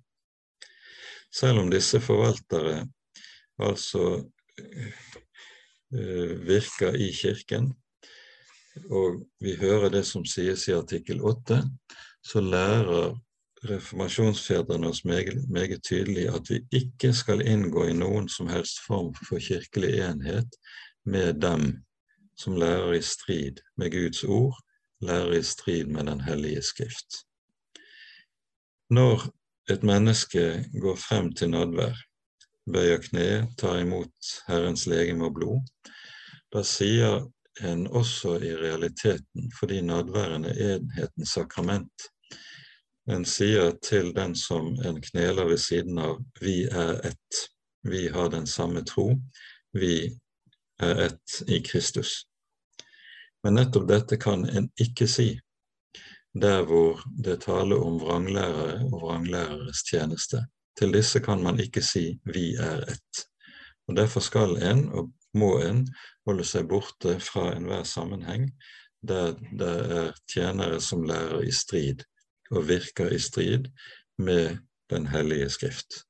[1.35, 2.85] Selv om disse forvaltere
[3.63, 4.05] altså
[4.59, 4.93] eh,
[6.47, 7.73] virker i Kirken,
[8.91, 11.61] og vi hører det som sies i artikkel 8,
[12.25, 13.15] så lærer
[13.69, 19.13] reformasjonsfedrene oss meget, meget, tydelig at vi ikke skal inngå i noen som helst form
[19.27, 20.57] for kirkelig enhet
[21.05, 21.85] med dem
[22.37, 24.57] som lærer i strid med Guds ord,
[25.01, 27.21] lærer i strid med Den hellige skrift.
[28.89, 29.29] Når
[29.69, 31.95] et menneske går frem til nadvær,
[32.73, 35.61] bøyer kne, tar imot Herrens legeme og blod,
[36.53, 37.25] da sier
[37.63, 42.09] en også i realiteten, fordi nadværen er enhetens sakrament,
[43.11, 47.41] en sier til den som en kneler ved siden av, vi er ett,
[47.85, 49.11] vi har den samme tro,
[49.73, 50.09] vi
[50.81, 52.23] er ett i Kristus.
[53.43, 55.35] Men nettopp dette kan en ikke si
[56.35, 60.41] der hvor det taler om vranglærere og vranglæreres tjeneste.
[60.75, 63.21] Til disse kan man ikke si 'vi er ett'.
[63.87, 65.87] Og Derfor skal en, og må en,
[66.25, 68.51] holde seg borte fra enhver sammenheng
[69.07, 72.03] der det er tjenere som lærer i strid
[72.51, 73.71] og virker i strid
[74.17, 74.57] med
[74.89, 76.03] Den hellige skrift.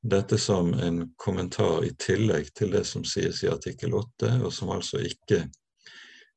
[0.00, 4.70] Dette som en kommentar i tillegg til det som sies i artikkel 8, og som
[4.72, 5.42] altså ikke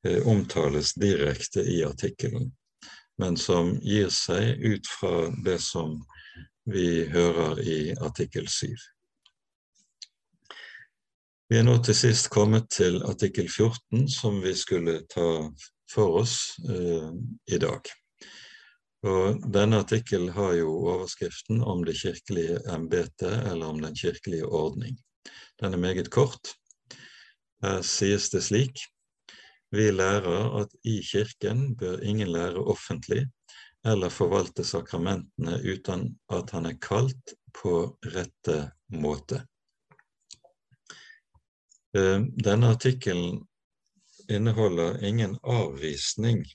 [0.03, 2.51] eh, omtales direkte i artikkelen
[3.17, 5.97] men som gir seg ut fra det som
[6.69, 8.67] vi hører i artikkel 7.
[11.47, 15.29] Vi er nå til sist kommet til artikkel 14, som vi skulle ta
[15.87, 17.09] for oss eh,
[17.55, 17.87] i dag.
[19.05, 24.97] Og Denne artikkelen har jo overskriften om det kirkelige embetet, eller om den kirkelige ordning.
[25.61, 26.55] Den er meget kort.
[27.61, 28.81] Her sies det slik
[29.75, 33.25] vi lærer at i Kirken bør ingen lære offentlig
[33.85, 38.57] eller forvalte sakramentene uten at han er kalt på rette
[38.95, 39.41] måte.
[41.95, 43.41] Eh, denne artikkelen
[44.29, 46.45] inneholder ingen avvisning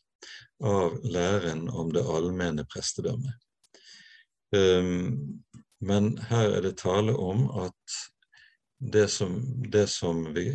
[0.63, 3.35] av læren om det allmenne prestedømmet.
[4.57, 4.93] Eh,
[5.83, 8.01] men her er det tale om at
[8.93, 9.41] det som,
[9.71, 10.53] det som vi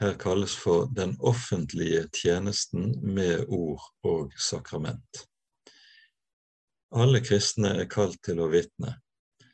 [0.00, 5.26] her kalles for den offentlige tjenesten med ord og sakrament.
[6.90, 8.96] Alle kristne er kalt til å vitne,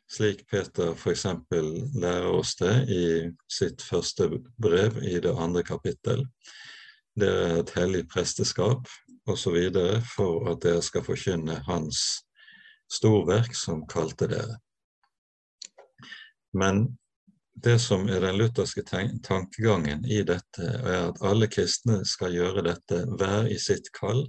[0.09, 1.25] slik Peter f.eks.
[1.51, 3.03] lærer oss det i
[3.51, 6.23] sitt første brev i det andre kapittel.
[7.17, 8.87] Det er et hellig presteskap
[9.27, 9.57] osv.
[10.15, 12.23] for at dere skal forkynne Hans
[12.91, 14.57] storverk som kalte dere.
[16.53, 16.97] Men
[17.63, 18.83] det som er den lutherske
[19.23, 24.27] tankegangen i dette, er at alle kristne skal gjøre dette hver i sitt kall,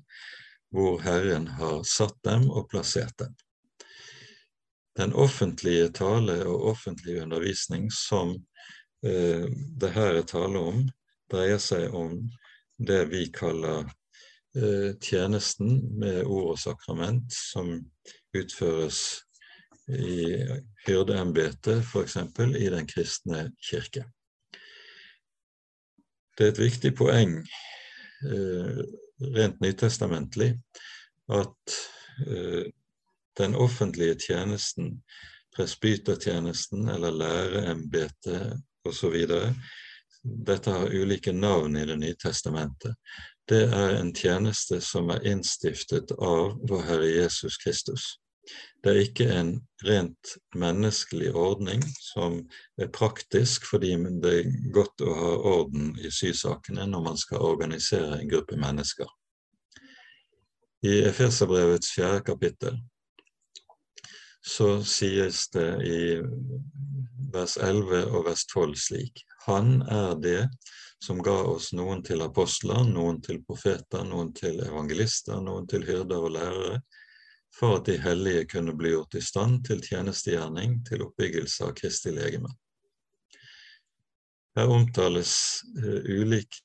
[0.73, 3.37] hvor Herren har satt dem og plassert dem.
[4.99, 8.33] Den offentlige tale og offentlige undervisning som
[9.05, 9.47] eh,
[9.81, 10.83] det her er tale om,
[11.31, 12.17] dreier seg om
[12.79, 13.87] det vi kaller
[14.59, 17.79] eh, tjenesten med ord og sakrament, som
[18.37, 19.01] utføres
[19.89, 20.45] i
[20.87, 22.17] hyrdeembetet, f.eks.
[22.59, 24.05] i den kristne kirke.
[26.39, 28.83] Det er et viktig poeng eh,
[29.35, 30.53] rent nytestamentlig
[31.35, 31.79] at
[32.27, 32.69] eh,
[33.39, 35.03] den offentlige tjenesten,
[35.57, 39.17] presbytertjenesten eller læreembetet osv.
[40.23, 42.95] Dette har ulike navn i Det nye testamentet.
[43.49, 48.19] Det er en tjeneste som er innstiftet av vår Herre Jesus Kristus.
[48.85, 49.53] Det er ikke en
[49.89, 52.39] rent menneskelig ordning som
[52.81, 58.21] er praktisk fordi det er godt å ha orden i sysakene når man skal organisere
[58.21, 59.09] en gruppe mennesker.
[60.85, 62.77] I Efeserbrevets fjerde kapittel
[64.45, 66.03] så sies det i
[67.33, 70.43] vers 11 og vers 12 slik Han er det
[71.05, 76.25] som ga oss noen til apostler, noen til profeter, noen til evangelister, noen til hyrder
[76.27, 76.81] og lærere,
[77.55, 82.13] for at de hellige kunne bli gjort i stand til tjenestegjerning, til oppbyggelse av Kristi
[82.15, 82.51] legeme.
[84.59, 85.33] Her omtales
[85.79, 86.65] uh, ulike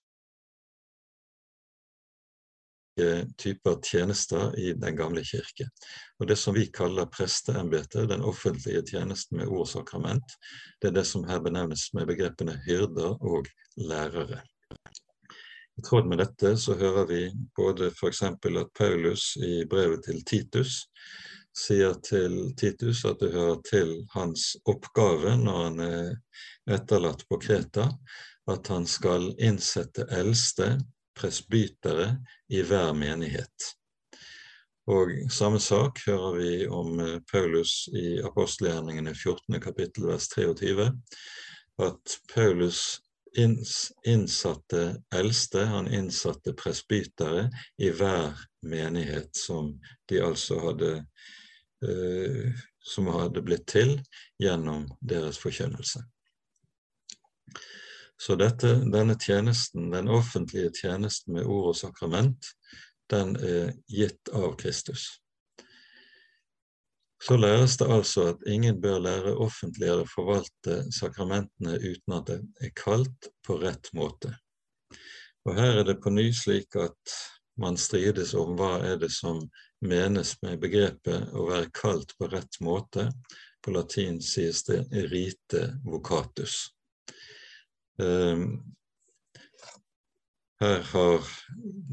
[3.37, 5.67] typer tjenester i Den gamle kirke.
[6.19, 10.35] Og Det som vi kaller presteembetet, den offentlige tjenesten med ord sakrament,
[10.81, 14.41] det er det som her benevnes med begrepene hyrder og lærere.
[15.77, 17.21] I tråd med dette så hører vi
[17.57, 18.21] både f.eks.
[18.21, 20.83] at Paulus i brevet til Titus
[21.53, 27.89] sier til Titus at det hører til hans oppgave når han er etterlatt på Kreta,
[28.49, 30.75] at han skal innsette eldste
[31.17, 32.17] presbytere
[32.49, 33.69] i hver menighet.
[34.91, 39.61] Og samme sak hører vi om eh, Paulus i apostelgjerningene 14.
[39.63, 40.89] kapittel vers 23,
[41.87, 42.81] at Paulus
[44.05, 44.81] innsatte
[45.15, 47.47] eldste, han innsatte presbytere
[47.81, 49.71] i hver menighet som
[50.11, 50.91] de altså hadde
[51.87, 52.51] eh,
[52.83, 53.95] som hadde blitt til
[54.41, 56.03] gjennom deres forkynnelse.
[58.21, 62.53] Så dette, denne tjenesten, den offentlige tjenesten med ord og sakrament,
[63.11, 65.09] den er gitt av Kristus.
[67.23, 72.39] Så læres det altså at ingen bør lære offentlig eller forvalte sakramentene uten at det
[72.59, 74.33] er kalt på rett måte.
[75.47, 77.15] Og her er det på ny slik at
[77.59, 79.39] man strides om hva er det som
[79.83, 83.07] menes med begrepet å være kalt på rett måte.
[83.63, 86.72] På latin sies det 'rite vocatus'.
[88.01, 88.45] Ehm,
[90.63, 91.31] her har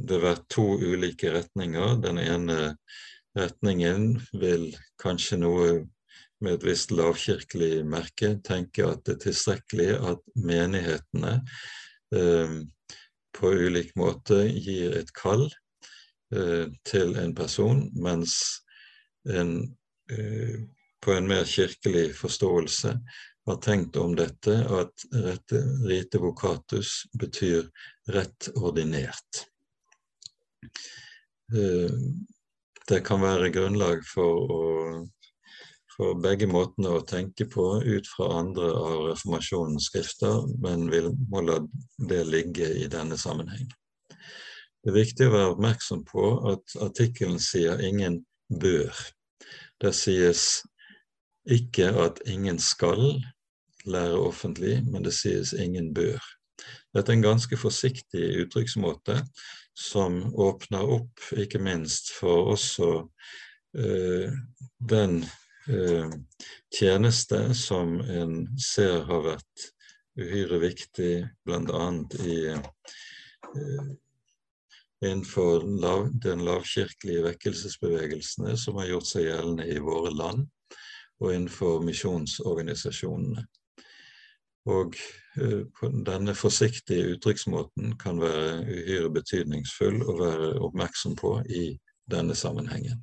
[0.08, 1.96] det vært to ulike retninger.
[2.04, 2.58] Den ene
[3.36, 4.70] retningen vil
[5.00, 5.70] kanskje noe
[6.40, 11.34] med et visst lavkirkelig merke tenke at det er tilstrekkelig at menighetene
[12.16, 12.54] eh,
[13.36, 15.46] på ulik måte gir et kall
[16.32, 18.38] eh, til en person, mens
[19.28, 19.58] en,
[20.10, 20.56] eh,
[21.00, 22.96] på en mer kirkelig forståelse
[23.50, 27.66] har tenkt om dette, at rette, rite vocatus betyr
[28.14, 29.44] rett ordinert.
[31.54, 31.96] Eh,
[32.88, 34.62] det kan være grunnlag for, å,
[35.94, 41.44] for begge måtene å tenke på ut fra andre av reformasjonens skrifter, men vi må
[41.46, 41.60] la
[42.10, 43.68] det ligge i denne sammenheng.
[44.80, 48.94] Det er viktig å være oppmerksom på at artikkelen sier ingen bør.
[49.80, 50.62] Det sies
[51.50, 53.20] ikke at ingen skal,
[53.92, 56.20] lære offentlig, men det sies ingen bør.
[56.94, 59.20] Dette er en ganske forsiktig uttrykksmåte
[59.78, 62.90] som åpner opp ikke minst for også
[63.78, 64.34] eh,
[64.92, 65.20] den
[65.70, 66.10] eh,
[66.74, 69.70] tjeneste som en ser har vært
[70.20, 71.12] uhyre viktig
[71.46, 71.86] bl.a.
[72.26, 73.90] i eh,
[75.00, 80.44] innenfor lav, den lavkirkelige vekkelsesbevegelsene som har gjort seg gjeldende i våre land,
[81.20, 83.46] og innenfor misjonsorganisasjonene.
[84.68, 84.96] Og
[85.40, 91.70] uh, denne forsiktige uttrykksmåten kan være uhyre betydningsfull å være oppmerksom på i
[92.10, 93.00] denne sammenhengen.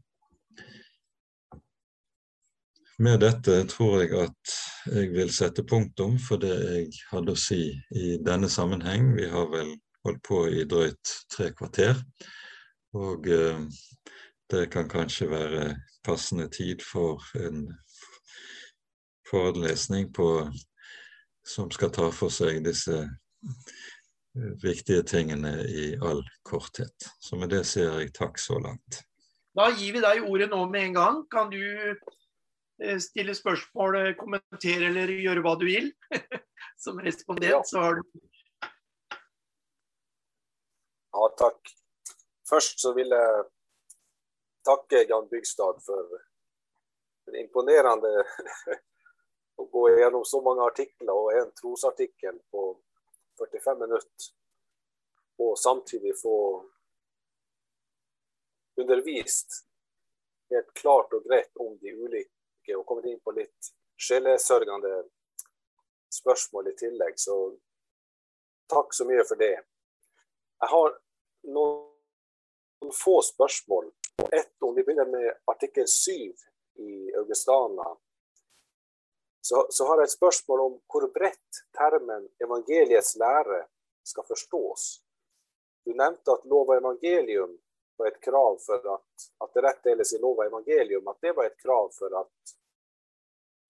[2.99, 4.53] Med dette tror jeg at
[4.89, 7.61] jeg vil sette punktum for det jeg hadde å si
[7.93, 9.11] i denne sammenheng.
[9.17, 11.99] Vi har vel holdt på i drøyt tre kvarter,
[12.97, 13.65] og uh,
[14.49, 15.67] det kan kanskje være
[16.07, 17.67] passende tid for en
[19.27, 20.29] forelesning på
[21.47, 27.07] som skal ta for seg disse eh, viktige tingene i all korthet.
[27.23, 29.01] Så med det sier jeg takk så langt.
[29.57, 31.21] Da gir vi deg ordet nå med en gang.
[31.31, 35.91] Kan du eh, stille spørsmål, eh, kommentere eller gjøre hva du vil?
[36.83, 38.03] Som respondent så har du
[41.17, 41.71] Ja, takk.
[42.47, 43.47] Først så vil jeg
[44.67, 46.19] takke Jan Bygstad for
[47.27, 48.11] en imponerende
[49.57, 52.65] å gå gjennom så mange artikler og en trosartikkel på
[53.39, 54.27] 45 minutter.
[55.41, 56.37] Og samtidig få
[58.81, 59.63] undervist
[60.49, 64.93] helt klart og greit om de ulike, og kommet inn på litt sjelesørgende
[66.13, 67.17] spørsmål i tillegg.
[67.19, 67.35] Så
[68.71, 69.55] takk så mye for det.
[70.61, 70.97] Jeg har
[71.53, 73.91] noen få spørsmål.
[74.31, 76.11] Ett om vi begynner med artikkel 7
[76.83, 77.95] i Augustana.
[79.47, 83.61] Så, så, har jeg et spørsmål om hvor bredt termen evangeliets lære
[84.03, 84.87] skal forstås.
[85.85, 87.53] Du nevnte at lov og evangelium
[87.95, 91.47] var et krav for at, at det rett i lov og evangelium, at det var
[91.47, 92.53] et krav for at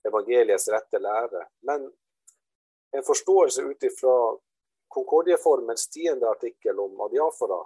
[0.09, 1.43] evangeliets rette lære.
[1.69, 1.85] Men
[2.97, 4.17] en forståelse ut ifra
[4.87, 7.61] Konkordieformens tiende artikkel om adiafora,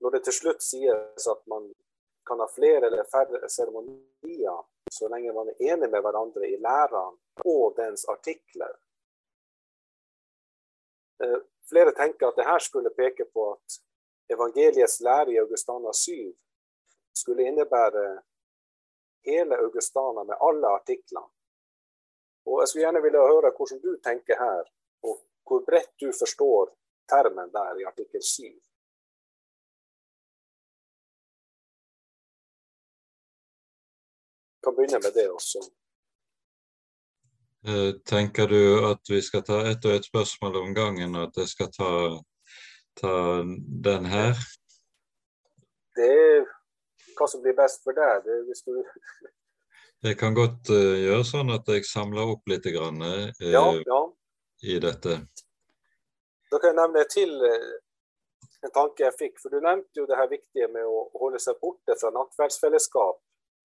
[0.00, 1.70] når det til slutt sies at man
[2.26, 4.58] kan ha flere eller færre seremonier
[4.90, 8.72] så lenge man er enig med hverandre i læreren og dens artikler.
[11.22, 11.38] Eh,
[11.70, 13.80] flere tenker at dette skulle peke på at
[14.34, 16.32] evangeliets lære i Augustana 7
[17.14, 18.06] skulle innebære
[19.26, 21.28] hele Augustana med alle artiklene.
[22.46, 24.64] Og Jeg skulle gjerne ville høre hvordan du tenker her,
[25.02, 26.72] og hvor bredt du forstår
[27.12, 28.42] termen der i artikkel 7.
[34.64, 35.62] kan begynne med det også.
[37.68, 41.42] Eh, tenker du at vi skal ta ett og ett spørsmål om gangen, og at
[41.42, 41.90] jeg skal ta,
[43.00, 43.14] ta
[43.84, 44.40] den her?
[45.96, 46.48] Det er
[47.18, 48.24] hva som blir best for deg.
[48.24, 48.72] Det, hvis du
[50.06, 54.00] Jeg kan godt uh, gjøre sånn at jeg samler opp litt grann, uh, ja, ja.
[54.64, 55.18] i dette.
[56.48, 57.34] Da kan jeg nevne til
[58.64, 59.36] en tanke jeg fikk.
[59.42, 63.20] For du nevnte jo det her viktige med å holde seg borte fra nattverdsfellesskap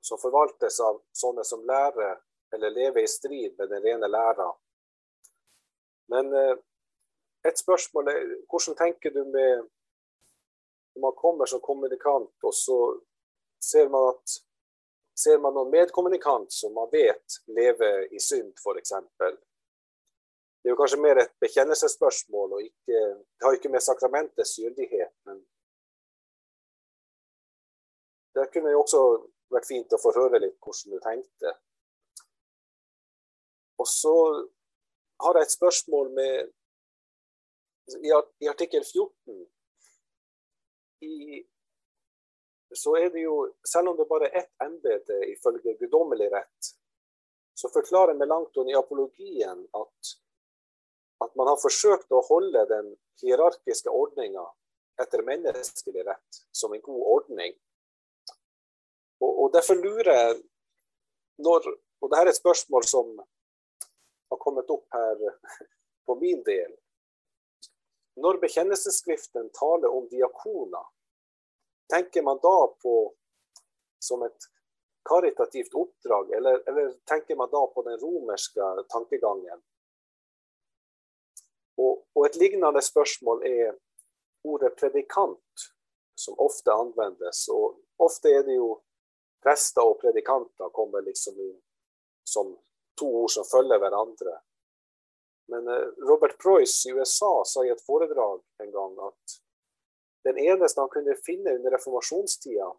[0.06, 2.20] som forvaltes av sånne som lærer
[2.54, 4.48] eller lever i strid med den rene læra.
[6.14, 6.30] Men
[7.46, 8.20] et spørsmål er
[8.52, 9.66] hvordan tenker du med
[10.96, 12.78] når man kommer som kommunikant, og så
[13.60, 14.42] ser man at
[15.16, 18.92] Ser man noen medkommunikant som man vet lever i synd, f.eks.
[19.16, 25.14] Det er jo kanskje mer et bekjennelsesspørsmål, og ikke, det har ikke med sakramentets gyldighet.
[25.24, 25.40] Men
[28.36, 29.02] der kunne jeg også
[29.56, 31.56] vært fint å få høre litt hvordan du tenkte.
[33.82, 34.16] Og så
[35.24, 36.54] har jeg et spørsmål med
[38.06, 39.44] I artikkel 14
[41.06, 41.44] i
[42.76, 43.36] så er det jo,
[43.68, 46.72] selv om det bare er ett embete ifølge guddommelig rett,
[47.56, 50.12] så forklarer Melanchthon i apologien at,
[51.24, 52.90] at man har forsøkt å holde den
[53.22, 54.44] hierarkiske ordninga
[55.02, 57.56] etter menneskelig rett som en god ordning.
[59.26, 60.38] Og, og derfor lurer jeg
[61.46, 61.68] når,
[62.02, 63.12] Og dette er et spørsmål som
[64.30, 65.22] har kommet opp her
[66.06, 66.76] på min del.
[68.22, 70.86] Når bekjennelsesskriften taler om diakoner,
[71.92, 72.96] tenker man da på
[74.00, 74.50] som et
[75.10, 79.62] karitativt oppdrag, eller, eller tenker man da på den romerske tankegangen?
[81.78, 83.74] Og, og, et lignende spørsmål er
[84.48, 85.66] ordet predikant,
[86.16, 87.48] som ofte anvendes.
[87.52, 88.70] Og ofte er det jo
[89.46, 91.58] prester og predikanter kommer liksom inn
[92.26, 92.56] som
[93.00, 94.40] to ord som følger hverandre.
[95.54, 99.38] Men eh, Robert Preuss i USA sa i et foredrag en gang at
[100.26, 102.72] den eneste han kunne finne under reformasjonstida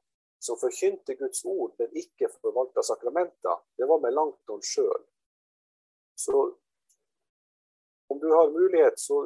[0.46, 5.04] som forkynte Guds ord, men ikke forvalta sakramenter, det var Melanchthon sjøl.
[6.18, 6.42] Så
[8.10, 9.22] om du har mulighet, så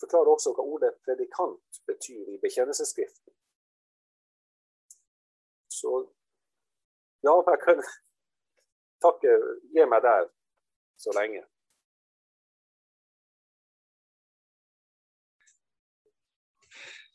[0.00, 3.34] forklar også hva ordet predikant betyr i bekjennelsesskriften.
[5.78, 5.92] Så
[7.26, 7.82] ja, jeg kan
[9.04, 9.36] takke
[9.74, 10.28] Gi meg der
[10.98, 11.44] så lenge.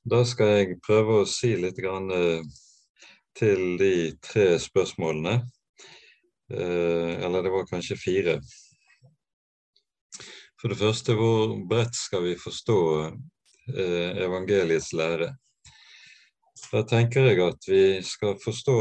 [0.04, 2.12] Da skal jeg prøve å si litt grann,
[3.38, 5.42] til de tre spørsmålene.
[6.54, 8.36] Eh, eller det var kanskje fire.
[10.62, 12.80] For det første, hvor bredt skal vi forstå
[13.74, 15.34] eh, evangeliets lære?
[16.72, 18.78] Da tenker jeg at vi skal forstå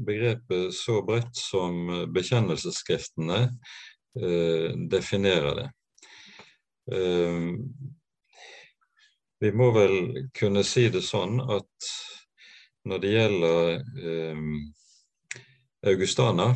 [0.00, 3.42] begrepet så bredt som bekjennelsesskriftene
[4.90, 5.66] definerer det.
[9.40, 9.94] Vi må vel
[10.36, 11.90] kunne si det sånn at
[12.90, 13.70] når det gjelder
[14.10, 14.42] eh,
[15.92, 16.50] Augustana,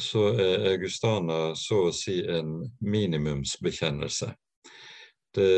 [0.00, 4.28] så er Augustana så å si en minimumsbekjennelse.
[5.34, 5.52] Det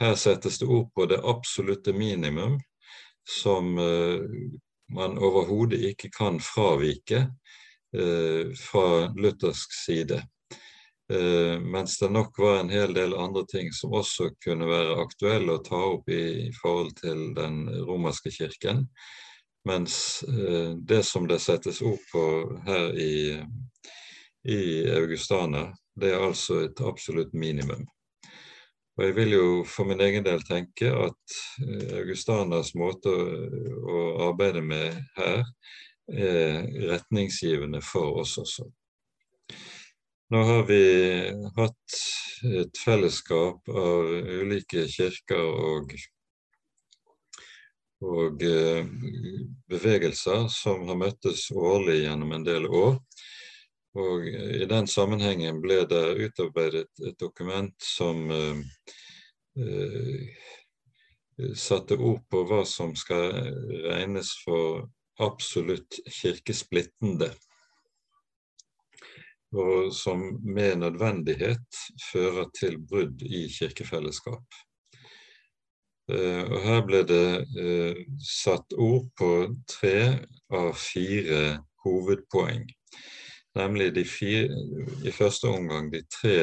[0.00, 2.58] her settes det ord på det absolutte minimum
[3.28, 4.20] som uh,
[4.94, 7.26] man overhodet ikke kan fravike
[7.96, 10.22] uh, fra luthersk side.
[11.12, 15.56] Uh, mens det nok var en hel del andre ting som også kunne være aktuelle
[15.56, 18.86] å ta opp i forhold til den romerske kirken.
[19.68, 20.24] Mens
[20.88, 22.22] det som det settes ord på
[22.64, 23.36] her i,
[24.48, 25.66] i Augustana,
[26.00, 27.84] det er altså et absolutt minimum.
[29.00, 34.60] Og jeg vil jo for min egen del tenke at augustaners Augustanas måte å, arbeide
[34.60, 35.40] med her
[36.12, 38.66] er retningsgivende for oss også.
[40.36, 40.82] Nå har vi
[41.56, 41.96] hatt
[42.60, 45.96] et fellesskap av ulike kirker og,
[48.04, 48.84] og eh,
[49.72, 53.00] bevegelser som har møttes årlig gjennom en del år.
[53.98, 58.60] Og I den sammenhengen ble det utarbeidet et dokument som uh,
[59.58, 60.26] uh,
[61.58, 63.34] satte ord på hva som skal
[63.88, 64.86] regnes for
[65.20, 67.32] absolutt kirkesplittende,
[69.58, 71.82] og som med nødvendighet
[72.12, 74.60] fører til brudd i kirkefellesskap.
[76.06, 77.26] Uh, og Her ble det
[78.22, 79.32] satt ord på
[79.66, 79.96] tre
[80.54, 82.68] av fire hovedpoeng
[83.58, 84.48] nemlig fire,
[85.04, 86.36] i første omgang de tre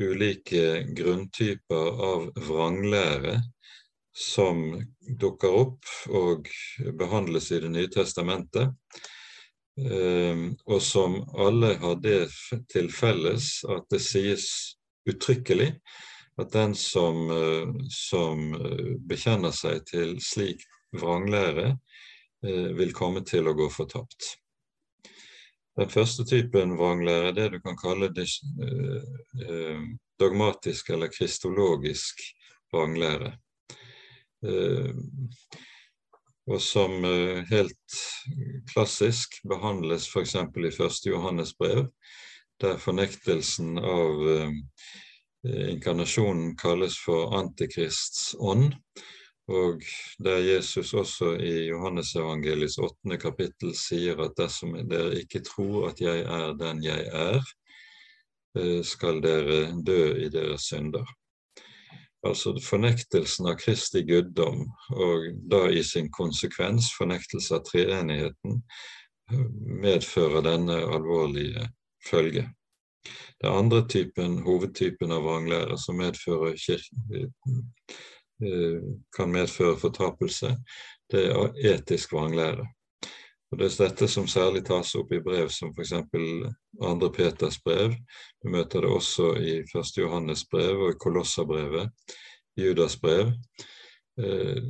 [0.00, 3.38] ulike grunntyper av vranglære
[4.16, 4.62] som
[5.20, 6.48] dukker opp og
[6.96, 8.72] behandles i Det nye testamentet,
[9.76, 12.28] ehm, og som alle har det
[12.72, 14.48] til felles at det sies
[15.08, 15.74] uttrykkelig
[16.40, 20.64] at den som, eh, som eh, bekjenner seg til slik
[20.96, 21.70] vranglære,
[22.44, 24.36] eh, vil komme til å gå fortapt.
[25.76, 29.02] Den første typen vranglære er det du kan kalle eh,
[29.44, 29.82] eh,
[30.20, 32.22] dogmatisk eller kristologisk
[32.72, 33.34] vranglære.
[34.44, 34.94] Eh,
[36.46, 37.02] og som
[37.50, 37.94] helt
[38.70, 40.36] klassisk behandles f.eks.
[40.38, 41.88] i første Johannes brev,
[42.62, 44.22] der fornektelsen av
[45.42, 48.76] inkarnasjonen kalles for Antikrists ånd,
[49.48, 49.82] og
[50.18, 56.24] der Jesus også i Johannesevangeliets åttende kapittel sier at dersom dere ikke tror at jeg
[56.26, 57.38] er den jeg er,
[58.58, 61.06] eh, skal dere dø i deres synder.
[62.26, 68.62] Altså fornektelsen av Kristi guddom, og da i sin konsekvens fornektelse av treenigheten,
[69.82, 71.68] medfører denne alvorlige
[72.06, 72.48] følge.
[73.42, 76.56] Det andre typen, hovedtypen av vranglære som medfører
[77.14, 77.28] Eh,
[79.16, 80.50] kan medføre fortapelse,
[81.10, 82.66] det er etisk vranglære.
[83.52, 85.92] Og Det er dette som særlig tas opp i brev som f.eks.
[86.82, 87.10] 2.
[87.14, 87.94] Peters brev.
[88.42, 89.92] Du møter det også i 1.
[89.98, 91.90] Johannes brev og i Kolosserbrevet,
[92.58, 93.30] Judas brev,
[94.18, 94.62] eh,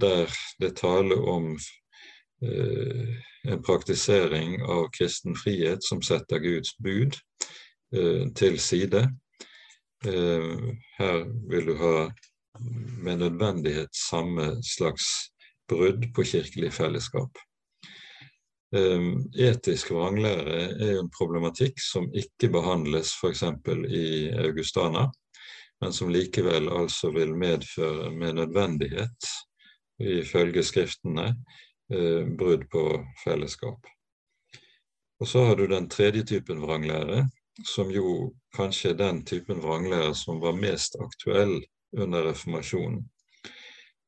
[0.00, 1.52] der det taler om
[2.42, 3.12] eh,
[3.44, 7.20] en praktisering av kristen frihet som setter Guds bud
[8.34, 9.04] til side.
[10.02, 11.18] Her
[11.50, 12.08] vil du ha
[13.04, 15.04] med nødvendighet samme slags
[15.68, 17.38] brudd på kirkelig fellesskap.
[18.74, 23.44] Um, etisk vranglære er en problematikk som ikke behandles f.eks.
[23.86, 24.06] i
[24.46, 25.06] Augustana,
[25.80, 29.28] men som likevel altså vil medføre med nødvendighet,
[30.00, 31.28] ifølge skriftene,
[31.94, 32.84] uh, brudd på
[33.24, 33.86] fellesskap.
[35.20, 37.28] Og så har du den tredje typen vranglære,
[37.74, 41.60] som jo kanskje er den typen vranglære som var mest aktuell
[41.98, 43.02] under reformasjonen.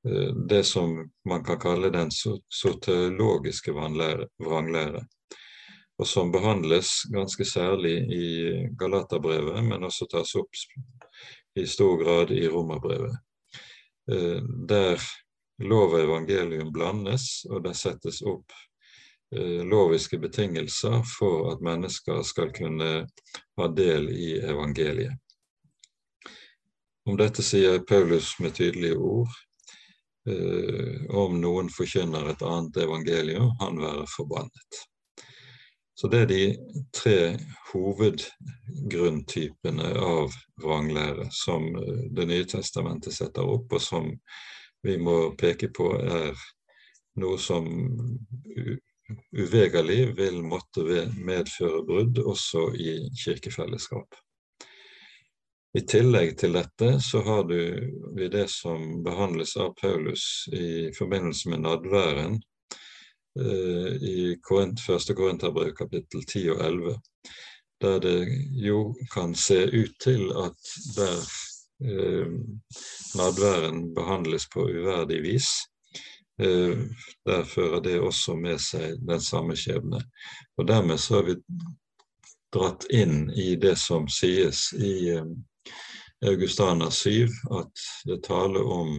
[0.08, 2.10] Eh, det som man kan kalle den
[2.48, 5.06] soteriologiske vranglære,
[5.98, 8.28] og som behandles ganske særlig i
[8.78, 10.60] Galaterbrevet, men også tas opp
[11.56, 13.16] i stor grad i Romerbrevet.
[14.12, 15.00] Eh, der
[15.58, 18.52] lov og evangelium blandes, og der settes opp
[19.34, 22.90] eh, loviske betingelser for at mennesker skal kunne
[23.56, 25.16] ha del i evangeliet.
[27.06, 29.28] Om dette sier Paulus med tydelige ord.
[30.28, 34.80] Eh, om noen forkynner et annet evangelium, han være forbannet.
[35.94, 36.56] Så det er de
[36.92, 37.38] tre
[37.70, 40.32] hovedgrunntypene av
[40.64, 44.20] vranglære som eh, Det nye testamentet setter opp, og som
[44.82, 46.34] vi må peke på er
[47.22, 47.64] noe som
[49.30, 54.25] uvegerlig vil måtte medføre brudd også i kirkefellesskap.
[55.76, 57.58] I tillegg til dette så har du
[58.22, 60.22] i det som behandles av Paulus
[60.52, 62.36] i forbindelse med nadværen
[63.40, 66.94] eh, i Korint, første Korinterbrev kapittel 10 og 11,
[67.84, 68.14] der det
[68.64, 68.78] jo
[69.12, 71.18] kan se ut til at der
[71.84, 72.30] eh,
[73.20, 75.50] nadværen behandles på uverdig vis,
[76.40, 76.86] eh,
[77.28, 80.00] der fører det også med seg den samme skjebne.
[80.56, 81.36] Og dermed så har vi
[82.56, 85.28] dratt inn i det som sies i eh,
[86.26, 87.72] Augustana 7, at
[88.04, 88.96] det taler om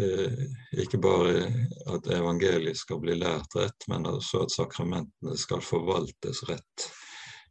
[0.00, 0.44] eh,
[0.78, 1.48] ikke bare
[1.94, 6.88] at evangeliet skal bli lært rett, men også at sakramentene skal forvaltes rett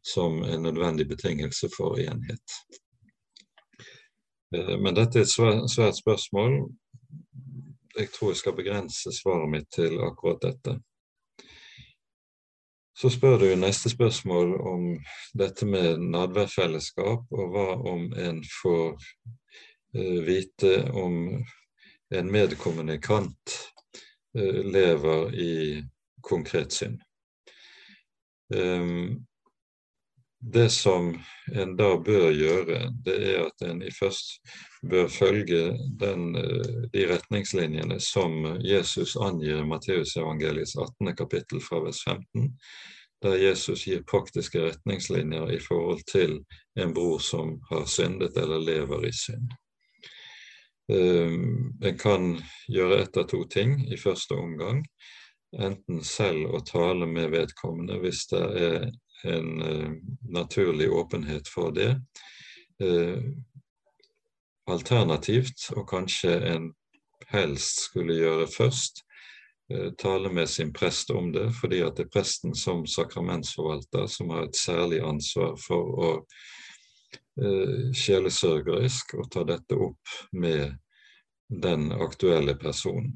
[0.08, 2.60] som en nødvendig betingelse for enhet.
[4.56, 6.62] Eh, men dette er et svært spørsmål.
[7.98, 10.78] Jeg tror jeg skal begrense svaret mitt til akkurat dette.
[12.98, 14.86] Så spør du neste spørsmål om
[15.38, 18.96] dette med nadværfellesskap, og hva om en får
[19.94, 21.20] uh, vite om
[22.18, 23.54] en medkommunikant
[24.34, 25.54] uh, lever i
[26.26, 26.98] konkret synd.
[28.50, 29.28] Um,
[30.42, 31.14] det som
[31.54, 34.40] en da bør gjøre, det er at en i først
[34.90, 41.16] bør følge den, eh, de retningslinjene som Jesus angir i Matteusevangeliets 18.
[41.16, 42.52] kapittel fra vers 15,
[43.22, 46.40] der Jesus gir praktiske retningslinjer i forhold til
[46.80, 49.56] en bror som har syndet eller lever i synd.
[50.92, 52.38] Um, en kan
[52.72, 54.86] gjøre ett av to ting i første omgang.
[55.60, 58.88] Enten selv å tale med vedkommende hvis det er
[59.28, 59.98] en uh,
[60.32, 61.96] naturlig åpenhet for det.
[64.68, 66.72] Alternativt, og kanskje en
[67.32, 69.04] helst skulle gjøre først,
[69.74, 74.32] uh, tale med sin prest om det, fordi at det er presten som sakramentsforvalter som
[74.36, 76.14] har et særlig ansvar for å
[77.94, 80.74] sjelesørgerisk å ta dette opp med
[81.48, 83.14] den aktuelle personen.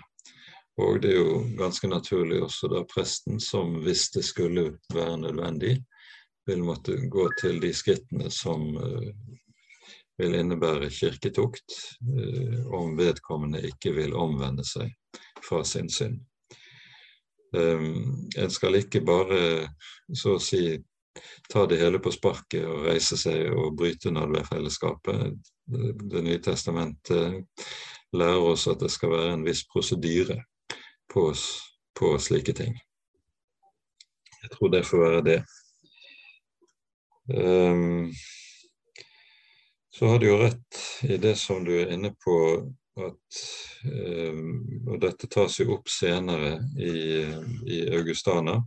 [0.81, 5.75] Og det er jo ganske naturlig også da presten, som hvis det skulle være nødvendig,
[6.47, 9.09] vil måtte gå til de skrittene som uh,
[10.19, 14.91] vil innebære kirketukt, uh, om vedkommende ikke vil omvende seg
[15.41, 16.19] fra sin synd.
[17.55, 19.41] Um, en skal ikke bare
[20.15, 20.79] så å si
[21.51, 25.33] ta det hele på sparket og reise seg og bryte nådeværfellesskapet.
[25.71, 27.65] Det, det nye testamentet
[28.15, 30.39] lærer oss at det skal være en viss prosedyre
[31.11, 31.27] på,
[31.99, 32.77] på slike ting.
[34.41, 35.39] Jeg tror det får være det.
[37.31, 38.09] Um,
[39.95, 42.37] så har du jo rett i det som du er inne på,
[42.99, 43.41] at
[43.87, 44.47] um,
[44.87, 47.23] Og dette tas jo opp senere i,
[47.71, 48.57] i Augustana,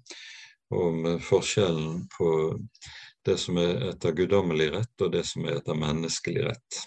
[0.75, 2.31] om forskjellen på
[3.25, 6.81] det som er etter guddommelig rett, og det som er etter menneskelig rett.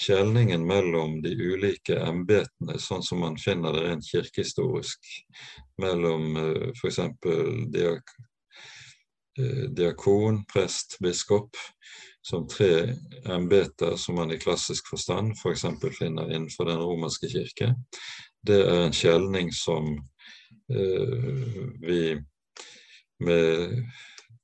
[0.00, 5.12] Skjelningen mellom de ulike embetene, sånn som man finner det rent kirkehistorisk,
[5.80, 7.00] mellom uh, f.eks.
[7.72, 8.29] diak Eh,
[9.76, 11.56] diakon, prest, biskop
[12.22, 15.60] som tre embeter som man i klassisk forstand f.eks.
[15.60, 17.74] For finner innenfor den romerske kirke.
[18.42, 19.94] Det er en skjelning som
[20.72, 22.18] eh, vi
[23.20, 23.82] med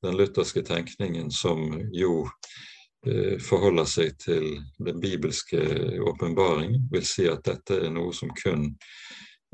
[0.01, 2.27] den lutherske tenkningen som jo
[3.07, 5.61] eh, forholder seg til den bibelske
[6.05, 8.69] åpenbaring, vil si at dette er noe som kun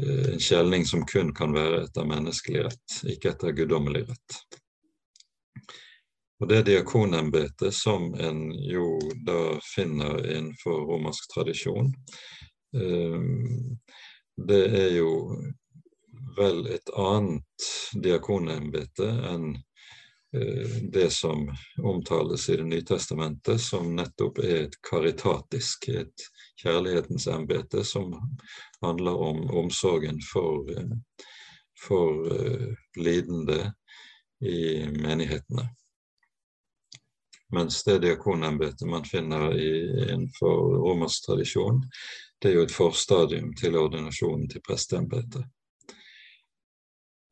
[0.02, 4.44] eh, en skjelning som kun kan være etter menneskelig rett, ikke etter guddommelig rett.
[6.44, 11.94] Og det diakonembetet som en jo da finner innenfor romersk tradisjon,
[12.76, 13.22] eh,
[14.48, 15.14] det er jo
[16.36, 19.46] vel et annet diakonembete enn
[20.36, 21.46] eh, det som
[21.80, 26.26] omtales i Det nye testamentet, som nettopp er et karitatisk, et
[26.60, 28.12] kjærlighetens embete, som
[28.82, 30.92] handler om omsorgen for, eh,
[31.88, 32.28] for
[33.00, 33.72] lidende
[34.44, 35.70] i menighetene.
[37.54, 41.84] Mens det diakonembetet man finner innenfor romersk tradisjon,
[42.42, 45.46] det er jo et forstadium til ordinasjonen til presteembetet.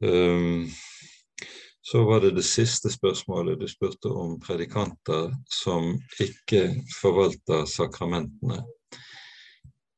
[0.02, 0.70] Um,
[1.82, 6.64] så var det det siste spørsmålet du spurte om predikanter som ikke
[7.02, 8.62] forvalter sakramentene.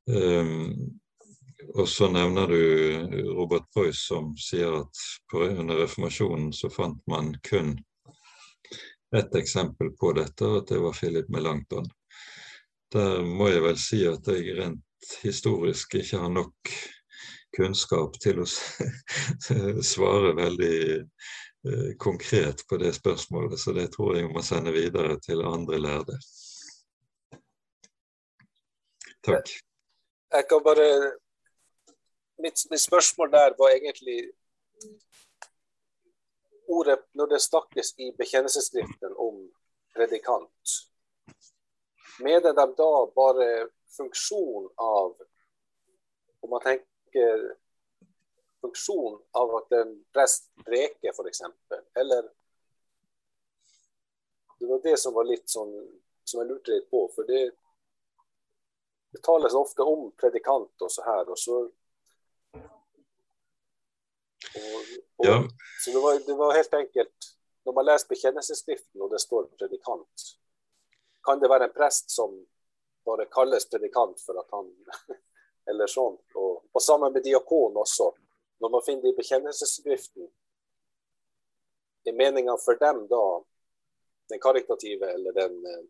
[0.08, 0.98] Um,
[1.74, 7.76] og så nevner du Robert Preuss som sier at under reformasjonen så fant man kun
[9.14, 11.86] et eksempel på dette, at det var Philip Melanchthon.
[12.92, 16.74] Der må jeg vel si at jeg rent historisk ikke har nok
[17.54, 18.46] kunnskap til å
[19.92, 25.44] svare veldig eh, konkret på det spørsmålet, så det tror jeg må sende videre til
[25.46, 26.18] andre lærde.
[29.24, 29.52] Takk.
[30.34, 30.88] Jeg kan bare
[32.42, 34.16] Mitt, mitt spørsmål der var egentlig
[36.66, 39.40] ordet når det snakkes i bekjennelsesskriften om
[39.94, 40.74] predikant,
[42.24, 43.48] mener de da bare
[43.96, 45.16] funksjon av
[46.44, 47.44] Om man tenker
[48.60, 51.40] funksjon av at en prest preker, f.eks.,
[51.96, 52.28] eller
[54.58, 55.72] Det var det som var litt sånn
[56.24, 57.00] som jeg lurte litt på.
[57.14, 57.42] For det,
[59.12, 61.58] det tales ofte om predikant og så her, og så
[64.60, 65.36] og, og, ja.
[65.84, 67.30] Så det var, det var helt enkelt
[67.64, 70.24] Når man leser bekjennelsesskriften og det står predikant,
[71.24, 72.34] kan det være en prest som
[73.08, 74.68] bare kalles predikant for at han
[75.70, 76.18] Eller sånn.
[76.36, 78.10] Og, og sammen med diakon også.
[78.60, 80.26] Når man finner det i bekjennelsesskriften,
[82.04, 83.22] er meninga for dem da
[84.28, 85.84] den karitative eller den eh,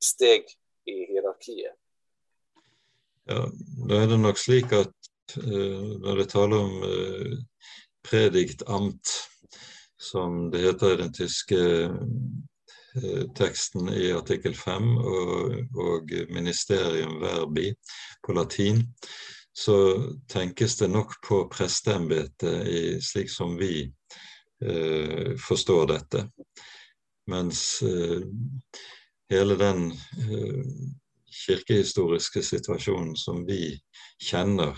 [0.00, 0.48] steg
[0.88, 1.76] i hierarkiet?
[3.28, 3.44] Ja,
[3.88, 7.44] da er det nok slik at når det taler om prediktamt,
[8.08, 9.10] predikt amt,
[10.00, 11.58] som det heter i den tyske
[13.02, 17.72] Eh, teksten i artikkel 5 og, og, ministerium verbi
[18.26, 18.80] på latin,
[19.54, 19.76] så
[20.30, 23.82] tenkes det nok på presteembetet slik som vi
[24.64, 26.24] eh, forstår dette.
[27.28, 28.24] Mens eh,
[29.30, 30.64] hele den eh,
[31.46, 33.72] kirkehistoriske situasjonen som vi
[34.22, 34.76] kjenner,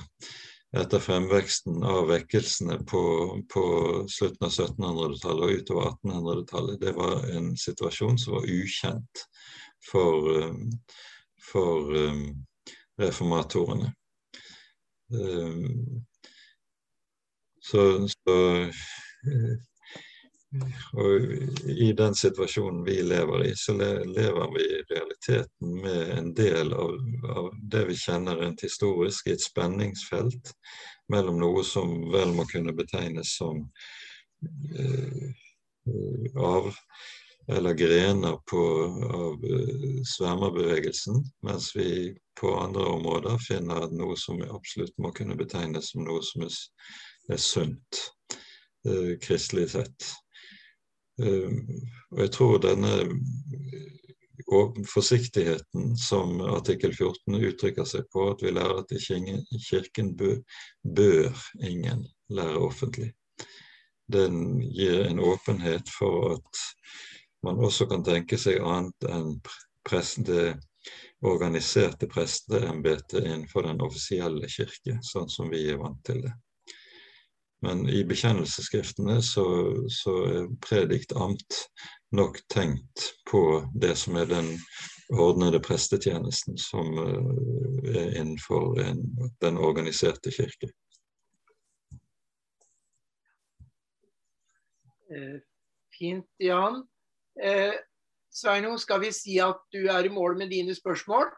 [0.76, 3.02] etter fremveksten av vekkelsene på,
[3.50, 3.64] på
[4.10, 9.24] slutten av 1700-tallet og utover 1800-tallet, det var en situasjon som var ukjent
[9.90, 10.68] for, um,
[11.50, 12.22] for um,
[13.02, 13.90] reformatorene.
[15.10, 16.04] Um,
[17.60, 19.58] så, så eh,
[20.98, 21.26] og
[21.70, 26.96] I den situasjonen vi lever i, så lever vi i realiteten med en del av,
[27.36, 30.50] av det vi kjenner rent historisk, i et spenningsfelt
[31.10, 33.62] mellom noe som vel må kunne betegnes som
[34.74, 35.30] eh,
[36.38, 36.72] av
[37.50, 38.62] eller grener på,
[39.14, 45.90] av uh, svermerbevegelsen, mens vi på andre områder finner noe som absolutt må kunne betegnes
[45.90, 46.58] som noe som er,
[47.34, 48.02] er sunt,
[48.86, 50.10] eh, kristelig sett.
[51.20, 51.56] Eh,
[52.10, 52.94] og jeg tror denne
[54.90, 58.94] forsiktigheten som artikkel 14 uttrykker seg på, at vi lærer at
[59.68, 63.12] kirken bør ingen lære offentlig.
[64.10, 66.64] Den gir en åpenhet for at
[67.46, 69.36] man også kan tenke seg annet enn
[70.26, 70.58] det
[71.20, 76.32] organiserte presteembetet innenfor den offisielle kirke, sånn som vi er vant til det.
[77.60, 79.44] Men i bekjennelsesskriftene så,
[79.92, 81.58] så er predikt amt
[82.16, 83.42] nok tenkt på
[83.76, 84.54] det som er den
[85.12, 89.02] ordnede prestetjenesten som uh, er innenfor en,
[89.42, 90.70] den organiserte kirke.
[95.10, 95.38] Eh,
[95.98, 96.84] fint, Jan.
[97.42, 97.74] Eh,
[98.30, 101.28] Sveino, skal vi si at du er i mål med dine spørsmål?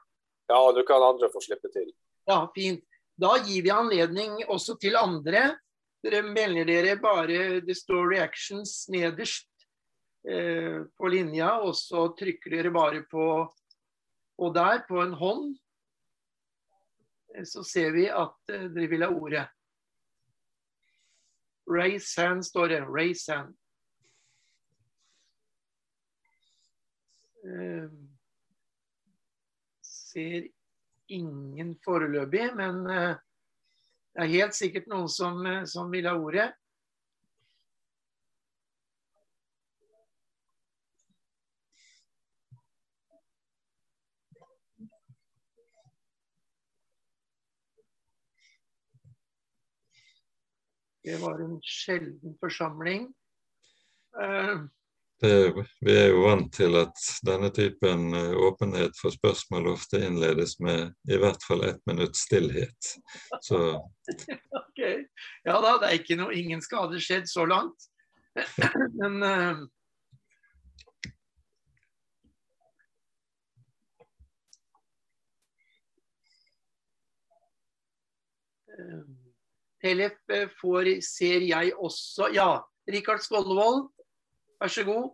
[0.53, 1.89] Ja, du kan andre få slippe til.
[2.29, 2.85] Ja, fint.
[3.17, 5.55] Da gir vi anledning også til andre
[6.03, 9.49] dere melder dere bare Det står 'reactions' nederst
[10.29, 13.27] eh, på linja, og så trykker dere bare på
[14.43, 15.57] og der, på en hånd.
[17.47, 19.49] Så ser vi at eh, dere vil ha ordet.
[21.71, 22.81] Raise hand står det.
[22.89, 23.55] Raise hand.
[27.47, 27.91] Eh,
[29.83, 30.49] ser
[31.13, 33.15] ingen foreløpig, men eh,
[34.13, 36.51] det er helt sikkert noen som, eh, som vil ha ordet.
[51.03, 53.09] Det var en sjelden forsamling.
[54.15, 54.69] Uh,
[55.23, 60.57] det, vi er jo vant til at denne typen eh, åpenhet for spørsmål ofte innledes
[60.61, 62.95] med i hvert fall ett minutts stillhet.
[63.41, 63.61] Så
[64.63, 64.83] Ok.
[65.45, 67.89] Ja da, det er ikke noe, ingen skade skjedd så langt.
[69.01, 69.63] Men uh...
[79.83, 80.15] Tellef
[80.59, 83.91] får, ser jeg også Ja, Rikard Skålvold,
[84.63, 85.07] Vær så god.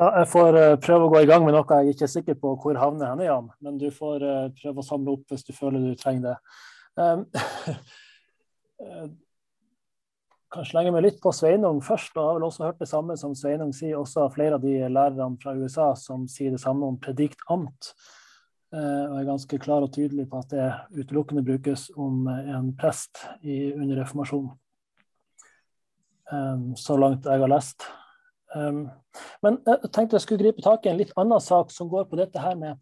[0.00, 2.38] Ja, jeg får uh, prøve å gå i gang med noe jeg ikke er sikker
[2.40, 3.50] på hvor havner henne, Jan.
[3.60, 6.36] Men du får uh, prøve å samle opp hvis du føler du trenger det.
[6.96, 7.26] Um,
[10.56, 12.16] kan slenge meg litt på Sveinung først.
[12.16, 14.64] og Jeg har vel også hørt det samme som Sveinung sier, også av flere av
[14.64, 17.92] de lærerne fra USA som sier det samme om predikt amt.
[18.72, 23.68] Og er ganske klar og tydelig på at det utelukkende brukes om en prest i,
[23.76, 24.56] under reformasjonen.
[26.32, 27.84] Um, så langt jeg har lest.
[28.56, 28.86] Um,
[29.44, 32.16] men jeg tenkte jeg skulle gripe tak i en litt annen sak som går på
[32.20, 32.78] dette her med,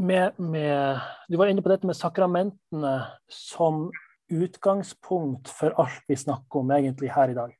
[0.00, 2.94] med, med Du var inne på dette med sakramentene
[3.28, 3.90] som
[4.32, 7.52] utgangspunkt for alt vi snakker om egentlig her i dag.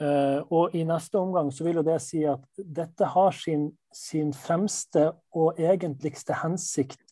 [0.00, 4.32] Uh, og i neste omgang så vil jo det si at dette har sin, sin
[4.32, 7.04] fremste og egentligste hensikt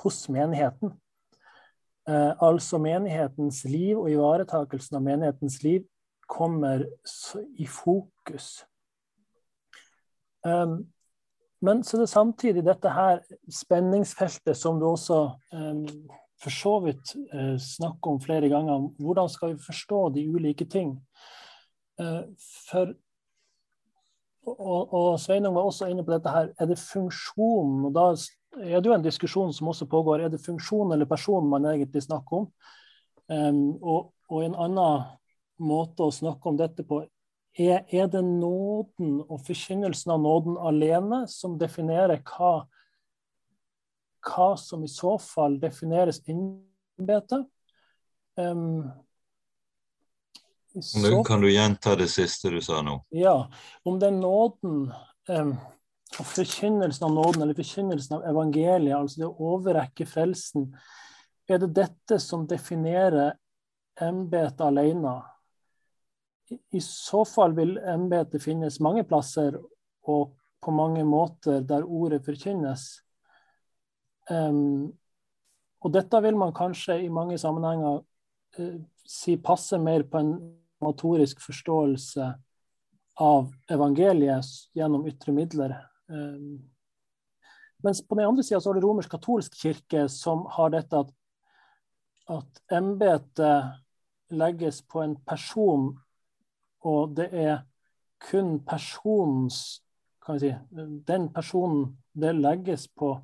[0.00, 0.94] hos menigheten.
[2.08, 5.82] Altså menighetens liv og ivaretakelsen av menighetens liv
[6.28, 6.84] kommer
[7.58, 8.66] i fokus.
[10.46, 10.86] Um,
[11.60, 15.82] men så er det samtidig dette her spenningsfeltet som du også um,
[16.38, 18.88] for så vidt uh, snakker om flere ganger.
[19.02, 20.94] Hvordan skal vi forstå de ulike ting?
[22.00, 22.22] Uh,
[22.70, 22.94] for
[24.48, 26.52] og, og Sveinung var også inne på dette her.
[26.56, 27.84] Er det funksjon?
[27.84, 28.06] Og da
[28.62, 30.24] er det jo en diskusjon som også pågår.
[30.24, 32.46] Er det funksjon eller person man egentlig snakker om?
[33.28, 35.02] Um, og, og en annen
[35.58, 37.02] måte å snakke om dette på.
[37.58, 42.52] Er, er det nåden og forkynnelsen av nåden alene som definerer hva,
[44.28, 47.42] hva som i så fall defineres innbete?
[48.38, 48.86] Um,
[50.78, 53.00] så, kan du gjenta det siste du sa nå?
[53.10, 53.48] Ja.
[53.82, 54.92] Om er nåden
[55.28, 55.56] um,
[56.16, 60.70] og forkynnelsen av nåden, eller forkynnelsen av evangeliet, altså det å overrekke frelsen,
[61.48, 63.34] er det dette som definerer
[64.00, 65.18] embetet alene?
[66.48, 69.58] I så fall vil embetet finnes mange plasser
[70.08, 70.34] og
[70.64, 72.86] på mange måter der ordet forkynnes.
[74.30, 74.92] Um,
[75.84, 78.00] og dette vil man kanskje i mange sammenhenger
[78.58, 78.78] uh,
[79.08, 80.32] si passer mer på en
[80.84, 82.26] motorisk forståelse
[83.24, 85.76] av evangeliet gjennom ytre midler.
[86.08, 86.58] Um,
[87.84, 91.10] mens på den andre sida har du romersk-katolsk kirke som har dette at,
[92.34, 95.92] at embetet legges på en person
[96.86, 97.60] og det er
[98.22, 99.78] kun personens
[100.28, 100.54] kan vi si,
[101.06, 103.14] Den personen det legges på,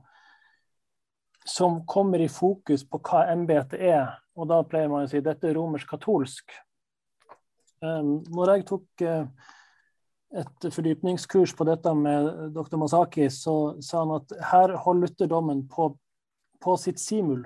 [1.44, 4.14] som kommer i fokus på hva embetet er.
[4.34, 6.54] Og da pleier man å si dette er romersk-katolsk.
[7.84, 9.26] Um, når jeg tok uh,
[10.40, 12.78] et fordypningskurs på dette med dr.
[12.80, 15.90] Masaki, så sa han at her holder lutherdommen på,
[16.64, 17.44] på sitt simul.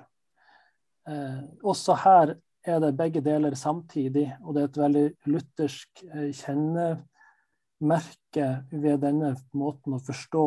[1.08, 2.36] Uh, også her
[2.68, 9.30] er det begge deler samtidig, og det er et veldig luthersk eh, kjennemerke ved denne
[9.56, 10.46] måten å forstå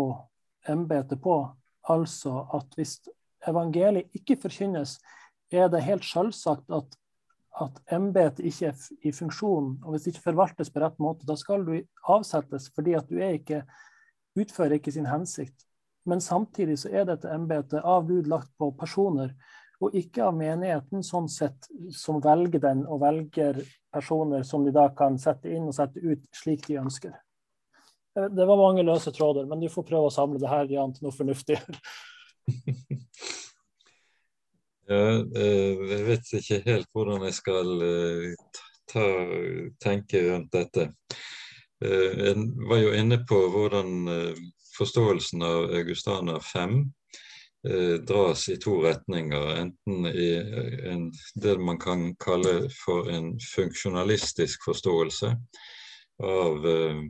[0.72, 1.36] embetet på.
[1.90, 2.94] Altså at hvis
[3.48, 4.92] evangeliet ikke forkynnes,
[5.52, 6.98] er det helt selvsagt at,
[7.62, 9.80] at embetet ikke er i funksjon.
[9.84, 11.76] Og hvis det ikke forvaltes på rett måte, da skal du
[12.08, 13.60] avsettes fordi at du ikke,
[14.40, 15.60] utfører ikke sin hensikt.
[16.08, 19.30] Men samtidig så er dette embetet av Gud lagt på personer
[19.82, 23.58] og ikke av menigheten sånn sett, som velger den og velger
[23.92, 27.16] personer som de da kan sette inn og sette ut slik de ønsker.
[28.18, 30.94] Eh, det var mange løse tråder, men du får prøve å samle det her Jan,
[30.94, 31.58] til noe fornuftig.
[34.92, 38.56] ja, eh, jeg vet ikke helt hvordan jeg skal eh,
[38.92, 39.06] ta,
[39.82, 40.92] tenke rundt dette.
[41.82, 42.38] Jeg
[42.70, 44.06] var jo inne på hvordan
[44.76, 47.01] forståelsen av Augustana 5 Eh,
[48.08, 49.56] dras i to retninger.
[49.56, 55.36] Enten i eh, en, det man kan kalle for en funksjonalistisk forståelse
[56.24, 57.02] av, eh,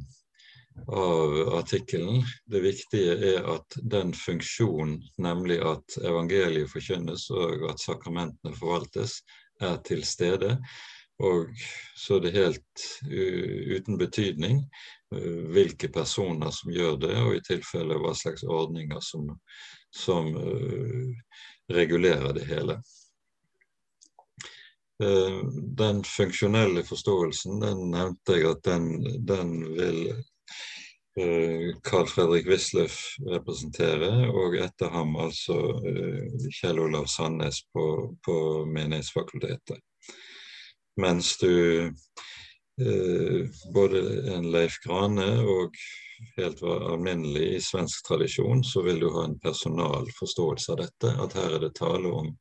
[0.87, 2.23] av artikkelen.
[2.45, 9.21] Det viktige er at den funksjonen, nemlig at evangeliet forkynnes og at sakramentene forvaltes,
[9.61, 10.55] er til stede.
[11.21, 11.51] Og
[11.95, 14.63] så er det helt uten betydning
[15.53, 19.27] hvilke personer som gjør det, og i tilfelle hva slags ordninger som,
[19.95, 21.15] som uh,
[21.73, 22.81] regulerer det hele.
[25.03, 25.43] Uh,
[25.77, 28.89] den funksjonelle forståelsen, den nevnte jeg at den,
[29.27, 35.57] den vil uh, Carl Fredrik Wisløff representere, og etter ham altså
[36.61, 37.85] Kjell Olav Sandnes på,
[38.25, 38.37] på
[38.71, 39.81] Menighetsfakultetet.
[40.99, 41.91] Mens du
[43.73, 43.99] både
[44.35, 45.75] en Leif Grane og
[46.37, 51.13] helt alminnelig i svensk tradisjon, så vil du ha en personal forståelse av dette.
[51.23, 52.31] At her er det tale om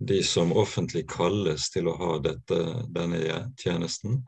[0.00, 2.60] de som offentlig kalles til å ha dette,
[2.94, 3.20] denne
[3.60, 4.22] tjenesten.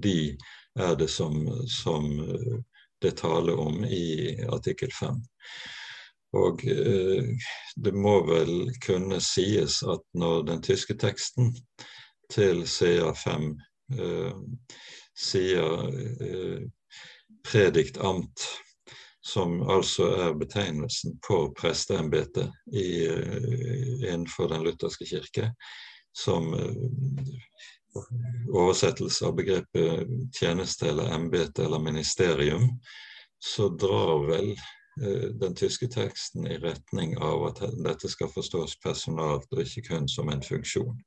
[0.00, 0.36] De
[0.78, 2.60] er det som, som eh,
[3.02, 5.20] det taler om i artikkel 5.
[6.38, 7.28] Og eh,
[7.76, 11.52] det må vel kunne sies at når den tyske teksten
[12.32, 13.67] til CA5 eh,
[15.18, 15.88] sier
[16.22, 16.62] eh,
[17.48, 18.46] prediktamt,
[19.20, 25.50] som altså er betegnelsen på presteembetet uh, innenfor Den lutherske kirke,
[26.16, 26.48] som
[28.54, 30.08] oversettelse av begrepet
[30.38, 32.70] tjeneste eller embete eller ministerium,
[33.38, 34.50] så drar vel
[35.02, 40.08] eh, den tyske teksten i retning av at dette skal forstås personalt og ikke kun
[40.10, 40.98] som en funksjon.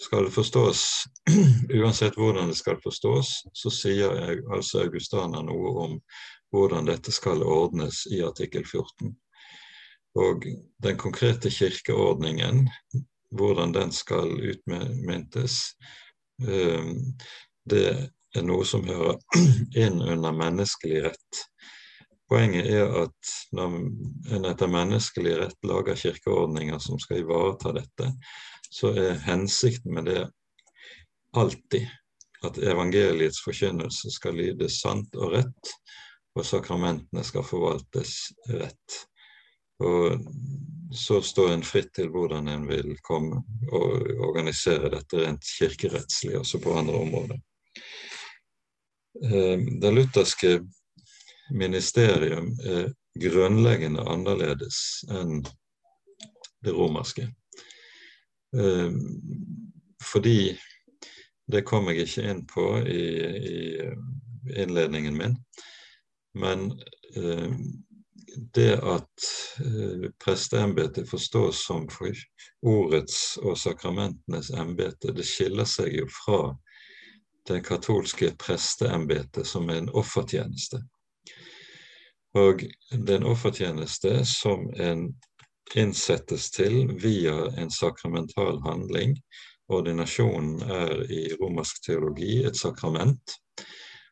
[0.00, 1.04] Skal det forstås,
[1.82, 5.98] uansett hvordan det skal forstås, så sier jeg, altså Augustana noe om
[6.54, 9.12] hvordan dette skal ordnes i artikkel 14.
[10.18, 10.46] Og
[10.82, 12.64] den konkrete kirkeordningen,
[13.36, 15.60] hvordan den skal utmyntes,
[16.48, 16.90] eh,
[17.70, 17.86] det
[18.36, 19.20] er noe som hører
[19.84, 21.44] inn under menneskelig rett.
[22.30, 23.76] Poenget er at når
[24.36, 28.12] en etter menneskelig rett lager kirkeordninger som skal ivareta dette,
[28.70, 30.20] så er hensikten med det
[31.36, 31.88] alltid
[32.46, 35.72] at evangeliets forkynnelse skal lyde sant og rett,
[36.38, 38.14] og sakramentene skal forvaltes
[38.48, 39.00] rett.
[39.80, 40.22] Og
[40.96, 43.42] så står en fritt til hvordan en vil komme
[43.72, 47.40] og organisere dette rent kirkerettslig, også på andre områder.
[49.24, 50.58] Eh, det lutherske
[51.50, 55.40] ministerium er grunnleggende annerledes enn
[56.64, 57.26] det romerske.
[58.56, 58.90] Eh,
[60.12, 60.58] fordi
[61.50, 63.04] det kom jeg ikke inn på i,
[63.50, 65.36] i innledningen min.
[66.38, 66.70] Men
[67.16, 67.54] eh,
[68.54, 69.26] det at
[69.64, 71.88] eh, presteembetet forstås som
[72.62, 76.42] ordets og sakramentenes embete, det skiller seg jo fra
[77.48, 80.82] det katolske presteembetet, som er en offertjeneste.
[82.38, 82.62] Og
[82.92, 85.08] det er en offertjeneste som en
[85.74, 89.16] innsettes til via en sakramental handling.
[89.70, 93.36] Ordinasjonen er i romersk teologi et sakrament.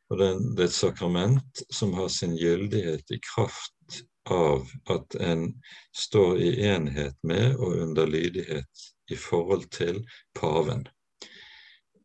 [0.09, 5.49] Og det er et sakrament som har sin gyldighet i kraft av at en
[5.97, 10.03] står i enhet med og under lydighet i forhold til
[10.39, 10.87] paven.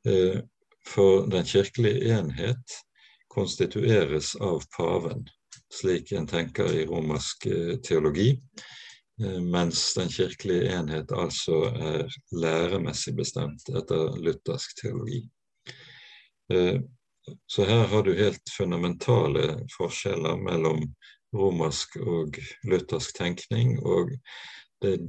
[0.08, 0.40] Eh,
[0.88, 2.78] for den kirkelige enhet
[3.34, 5.28] konstitueres av paven,
[5.74, 8.34] slik en tenker i romersk eh, teologi,
[9.54, 15.20] mens den kirkelige enhet altså er læremessig bestemt etter luthersk teologi.
[17.48, 20.82] Så her har du helt fundamentale forskjeller mellom
[21.34, 22.36] romersk og
[22.68, 23.78] luthersk tenkning.
[23.86, 24.12] Og
[24.84, 25.06] det er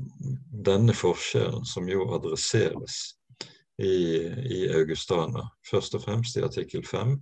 [0.68, 3.00] denne forskjellen som jo adresseres
[3.78, 3.96] i,
[4.58, 5.48] i Augustana.
[5.70, 7.16] Først og fremst i artikkel 5,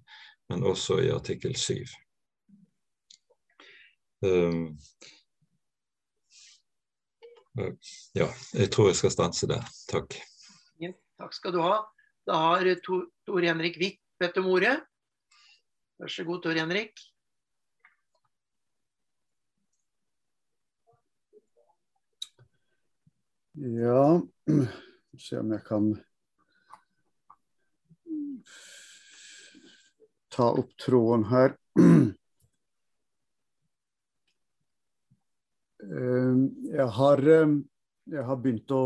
[0.53, 1.81] men også i artikkel 7.
[4.23, 4.79] Um,
[7.57, 9.65] ja, jeg tror jeg skal stanse der.
[9.91, 10.16] Takk.
[11.23, 11.77] Takk skal du ha.
[12.27, 14.74] Da har Tor Henrik Hvitt bedt om ordet.
[16.03, 16.99] Vær så god, Tor Henrik.
[23.55, 24.23] Ja,
[25.20, 25.93] se om jeg kan
[30.33, 31.55] ta opp tråden her.
[35.83, 37.57] Jeg har, eh,
[38.13, 38.83] jeg har begynt å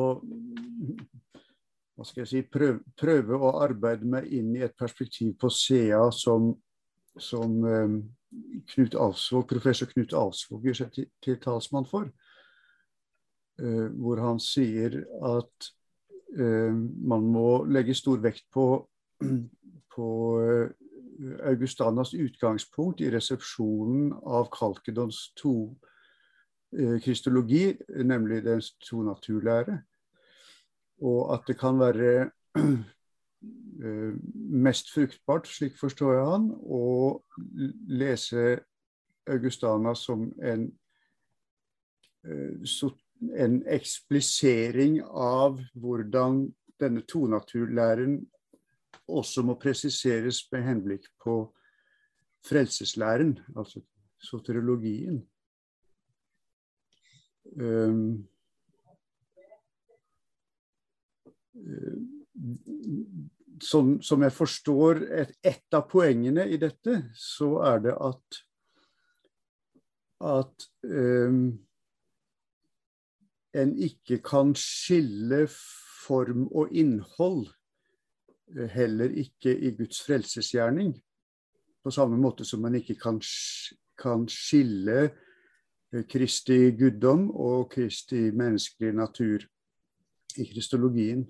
[1.97, 6.02] hva skal jeg si, prøve, prøve, å arbeide meg inn i et perspektiv på SEA
[6.12, 6.51] som,
[7.16, 7.94] som um,
[8.74, 12.10] Knut Alsvåg, professor Knut Alsvåg gjør seg til, til talsmann for.
[13.56, 15.70] Eh, hvor han sier at
[16.36, 18.66] eh, man må legge stor vekt på,
[19.97, 20.09] på
[20.44, 20.74] eh,
[21.48, 25.55] Augustanas utgangspunkt i resepsjonen av Kalkedons to
[27.05, 29.78] kristologi, nemlig dens to naturlære.
[31.02, 32.30] Og at det kan være
[34.66, 36.84] mest fruktbart, slik forstår jeg han, å
[37.88, 38.60] lese
[39.26, 40.70] Augustana som en
[43.36, 46.43] en eksplisering av hvordan
[46.80, 48.18] denne tonaturlæren
[49.06, 51.38] også må presiseres med henblikk på
[52.47, 53.80] frelseslæren, altså
[54.22, 55.22] soteriologien.
[57.55, 58.27] Um,
[63.62, 68.40] som, som, jeg forstår et, et, av poengene i dette, så er det at,
[70.27, 71.40] at um,
[73.56, 75.47] en ikke kan skille
[76.06, 77.47] form og innhold,
[78.52, 80.93] eh, heller ikke i Guds frelsesgjerning.
[81.82, 83.20] På samme måte som man ikke kan,
[83.98, 85.09] kan skille
[86.10, 89.44] Kristi guddom og Kristi menneskelige natur
[90.36, 91.24] i kristologien.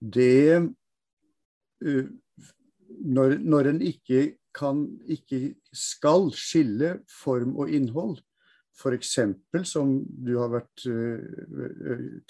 [0.00, 0.56] Det
[1.84, 2.06] eh,
[3.00, 8.18] når, når en ikke kan, ikke skal skille form og innhold,
[8.80, 9.18] F.eks.
[9.68, 10.84] som du har vært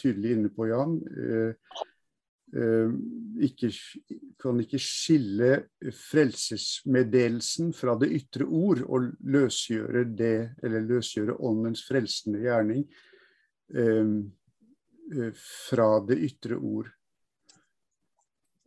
[0.01, 0.97] tydelig inne på, Jan.
[2.51, 3.69] Ikke,
[4.43, 5.51] kan ikke skille
[5.95, 12.83] frelsesmeddelelsen fra det ytre ord og løsgjøre det, eller løsgjøre åndens frelsende gjerning
[15.39, 16.91] fra det ytre ord.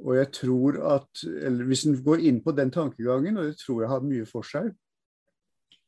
[0.04, 3.84] Og jeg tror at, eller Hvis en går inn på den tankegangen, og det tror
[3.84, 4.72] jeg har mye for seg,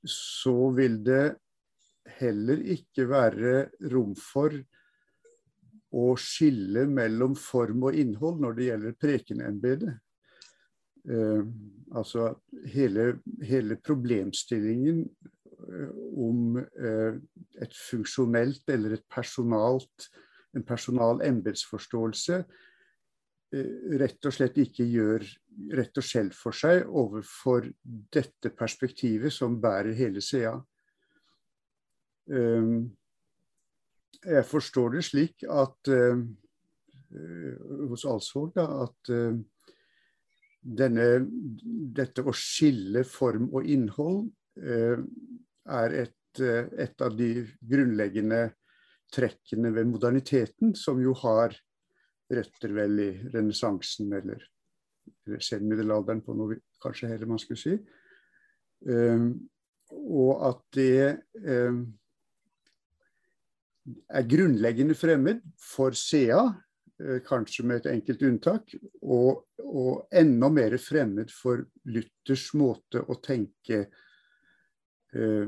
[0.06, 1.36] så vil det
[2.20, 3.54] heller ikke være
[3.92, 4.54] rom for
[5.96, 9.96] å skille mellom form og innhold når det gjelder prekenembetet.
[11.06, 11.42] Eh,
[11.96, 12.34] altså
[12.74, 13.08] hele,
[13.46, 17.20] hele, problemstillingen eh, om eh,
[17.62, 20.10] et funksjonelt eller et personalt,
[20.56, 22.44] en personal embetsforståelse
[23.56, 25.26] Eh, rett og slett ikke gjør
[25.78, 30.56] rett og slett for seg overfor dette perspektivet som bærer hele CA.
[32.34, 32.90] Ehm,
[34.26, 36.22] jeg forstår det slik at uh,
[37.90, 39.38] hos Alsvåg at uh,
[40.66, 41.08] denne,
[41.96, 44.26] dette å skille form og innhold
[44.56, 48.40] er et, et av de grunnleggende
[49.14, 51.54] trekkene ved moderniteten, som jo har
[52.34, 54.42] røtter vel i renessansen eller,
[55.38, 57.76] senmiddelalderen, på noe kanskje heller man skulle si.
[59.92, 61.14] Og at det
[63.86, 66.42] er grunnleggende fremmed for SEA,
[67.04, 73.18] uh, kanskje med et enkelt unntak, og, og, enda mer fremmed for Luthers måte å
[73.24, 73.86] tenke
[75.16, 75.48] eh,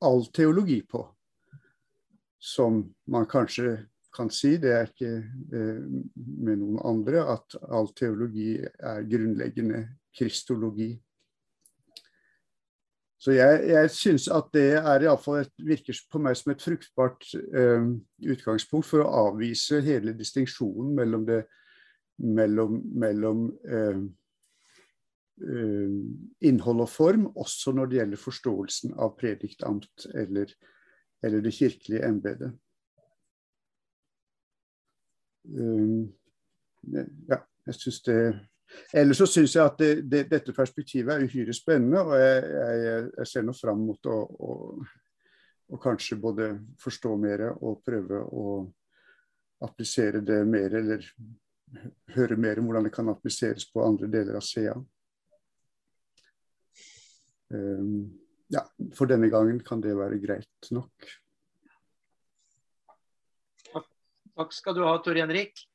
[0.00, 1.02] all teologi på.
[2.40, 2.82] Som
[3.12, 3.76] man kanskje
[4.14, 5.82] kan si, det er ikke eh,
[6.16, 9.84] med noen andre, at all teologi er grunnleggende
[10.16, 10.94] kristologi.
[13.20, 17.90] Så jeg, jeg syns at det er iallfall virker på meg som et fruktbart eh,
[18.32, 21.42] utgangspunkt for å avvise hele distinksjonen mellom, det,
[22.16, 24.00] mellom, mellom eh,
[25.44, 25.98] eh,
[26.48, 30.56] innhold og form, også når det gjelder forståelsen av prediktamt eller,
[31.20, 32.56] eller det kirkelige embetet.
[35.50, 36.08] Um,
[37.28, 38.20] ja, jeg synes det
[38.92, 43.04] Ellers så syns jeg at det, det, dette perspektivet er uhyre spennende, og jeg, jeg,
[43.18, 44.56] jeg ser nå fram mot å, å,
[45.70, 46.50] å, kanskje både
[46.82, 48.46] forstå mer og prøve å
[49.66, 51.06] applisere det mer, eller
[52.16, 54.74] høre mer om hvordan det kan appliseres på andre deler av SEA.
[57.50, 58.06] Um,
[58.50, 58.62] ja,
[58.94, 61.10] for denne gangen kan det være greit nok.
[64.40, 65.66] Takk skal du ha, Tor Henrik.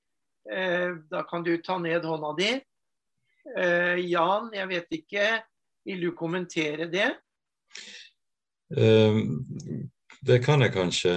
[0.50, 2.50] Eh, da kan du ta ned hånda di.
[3.46, 5.26] Eh, Jan, jeg vet ikke,
[5.86, 7.12] vil du kommentere det?
[8.74, 9.44] Um,
[10.26, 11.14] det kan jeg kanskje.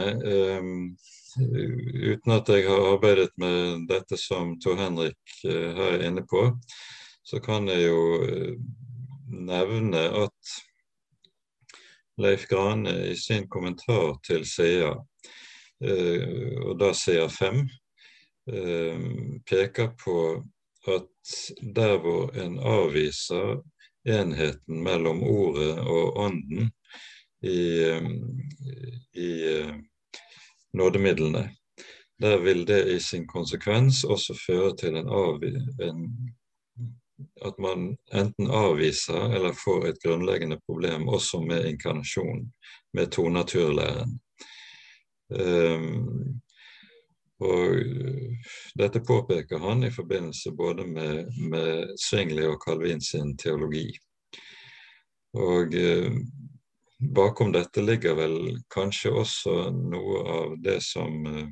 [0.61, 0.91] Um,
[1.39, 5.19] uten at jeg har arbeidet med dette som Tor Henrik
[5.49, 6.51] uh, her er inne på,
[7.25, 8.55] så kan jeg jo uh,
[9.33, 10.57] nevne at
[12.19, 17.63] Leif Grane i sin kommentar til SEA uh, og da CA5,
[18.53, 19.01] eh,
[19.47, 20.19] peker på
[20.89, 21.18] at
[21.75, 23.63] der hvor en avviser
[24.09, 26.71] enheten mellom ordet og ånden
[27.43, 28.11] i, eh,
[29.15, 29.31] i
[30.75, 31.51] nådemidlene,
[32.21, 35.09] der vil det i sin konsekvens også føre til en,
[35.81, 36.01] en,
[37.47, 42.53] at man enten avviser eller får et grunnleggende problem også med inkarnasjon,
[42.93, 44.21] med tonaturlæren.
[45.29, 46.41] Um,
[47.45, 47.83] og
[48.79, 53.87] dette påpeker han i forbindelse både med, med Svingli og Calvin sin teologi.
[55.39, 56.11] Og eh,
[57.15, 58.39] bakom dette ligger vel
[58.75, 61.47] kanskje også noe av det som eh,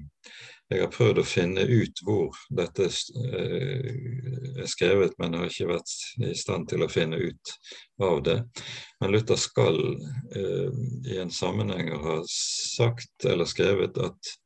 [0.66, 3.90] jeg har prøvd å finne ut hvor dette eh,
[4.58, 5.92] er skrevet, men har ikke vært
[6.26, 7.52] i stand til å finne ut
[8.02, 8.40] av det.
[8.98, 10.72] Men Luther skal eh,
[11.12, 14.42] i en sammenheng ha sagt eller skrevet at eh,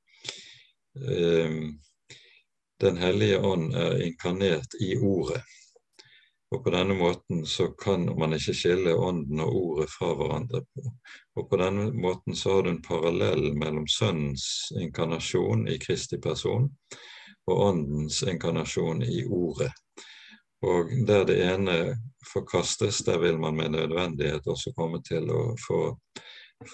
[2.81, 5.43] Den hellige ånd er inkarnert i ordet.
[6.51, 10.61] Og på denne måten så kan man ikke skille ånden og ordet fra hverandre.
[10.61, 10.93] på.
[11.39, 16.67] Og på denne måten så har du en parallell mellom Sønnens inkarnasjon i Kristi person
[17.47, 19.71] og Åndens inkarnasjon i Ordet.
[20.63, 21.77] Og der det ene
[22.33, 25.81] forkastes, der vil man med nødvendighet også komme til å få,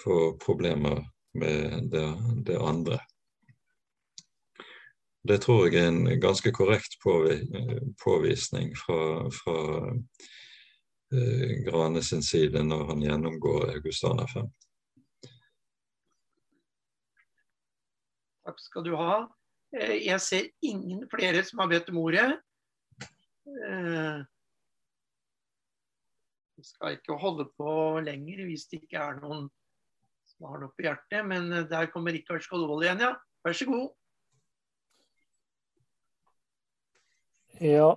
[0.03, 2.07] få problemer med det,
[2.47, 2.99] det, andre.
[5.27, 6.93] Det tror jeg er en ganske korrekt
[8.03, 9.55] påvisning fra, fra
[11.11, 14.47] eh, Grane sin side når han gjennomgår Augustana 5.
[18.47, 19.25] Takk skal du ha.
[19.75, 22.29] Eh, jeg ser ingen flere som har bedt om ordet.
[23.01, 24.23] Eh,
[26.55, 29.49] vi skal ikke holde på lenger hvis det ikke er noen
[30.31, 31.19] som har noe på hjertet.
[31.27, 33.15] Men der kommer Rikard Skolvold igjen, ja.
[33.43, 33.89] Vær så god.
[37.57, 37.89] Ja,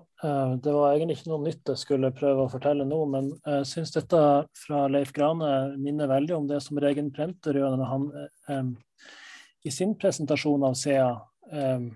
[0.62, 3.93] det var egentlig ikke noe nytt jeg skulle prøve å fortelle nå, men jeg syns
[3.93, 4.20] dette
[4.57, 5.51] fra Leif Grane
[5.81, 8.07] minner veldig om det som Regen Prenter gjør når han
[8.49, 8.70] um,
[9.65, 11.11] i sin presentasjon av CA
[11.53, 11.91] um,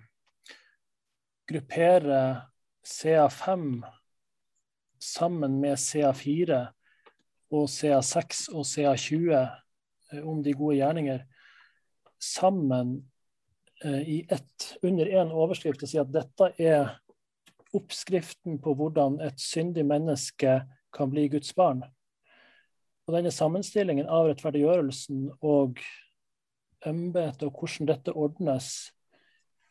[1.48, 2.42] grupperer
[2.84, 3.84] CA5
[5.04, 6.60] sammen med CA4
[7.54, 11.24] og CA6 og CA20 eh, om de gode gjerninger
[12.20, 12.96] sammen
[13.84, 16.94] eh, i ett, under én overskrift og sier at dette er
[17.74, 20.62] oppskriften på hvordan et syndig menneske
[20.94, 21.82] kan bli Guds barn.
[23.04, 25.80] Og denne sammenstillingen av rettferdiggjørelsen og
[26.88, 28.70] embetet og hvordan dette ordnes,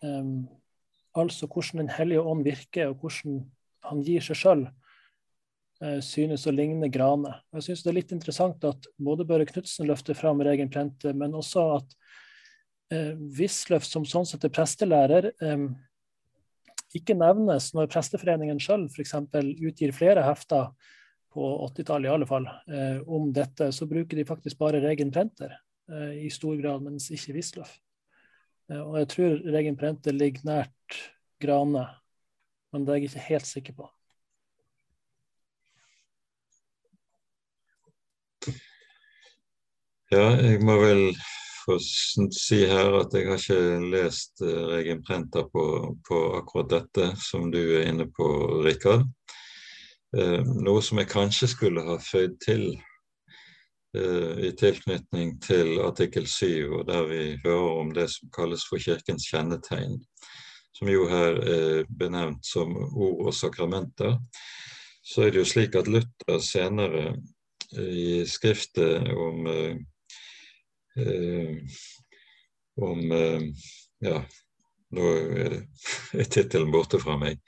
[0.05, 0.45] um,
[1.17, 3.43] altså hvordan Den hellige ånd virker, og hvordan
[3.83, 4.67] han gir seg sjøl,
[5.81, 7.39] uh, synes å ligne Grane.
[7.53, 11.33] Jeg synes det er litt interessant at både Børre Knutsen løfter fram Regen Prente, men
[11.33, 11.97] også at
[12.93, 15.71] uh, Wisløff, som sånn sett er prestelærer, um,
[16.97, 19.15] ikke nevnes når Presteforeningen sjøl f.eks.
[19.33, 20.71] utgir flere hefter
[21.33, 25.55] på 80-tallet i alle fall, eh, om dette, så bruker de faktisk bare Regen Prenter
[25.89, 27.73] eh, i stor grad, mens ikke Wisløff.
[28.69, 30.99] Eh, og jeg tror Regen Prenter ligger nært
[31.41, 31.87] Grane,
[32.73, 33.89] men det er jeg ikke helt sikker på.
[40.13, 41.07] Ja, jeg må vel
[41.65, 45.65] få si her at jeg har ikke lest uh, Regen Prenta på,
[46.07, 48.27] på, akkurat dette som du er inne på,
[48.65, 49.07] Rikard.
[50.13, 52.67] Eh, noe som jeg kanskje skulle ha føyd til
[53.97, 58.77] eh, i tilknytning til artikkel 7, og der vi hører om det som kalles for
[58.77, 59.97] Kirkens kjennetegn,
[60.77, 64.19] som jo her er benevnt som ord og sakramenter.
[65.01, 67.15] Så er det jo slik at Luther senere
[67.73, 69.77] i skriftet om Eh,
[72.81, 73.41] om eh,
[73.99, 74.19] Ja,
[74.93, 75.09] nå
[75.39, 75.55] er,
[76.19, 77.39] er tittelen borte fra meg.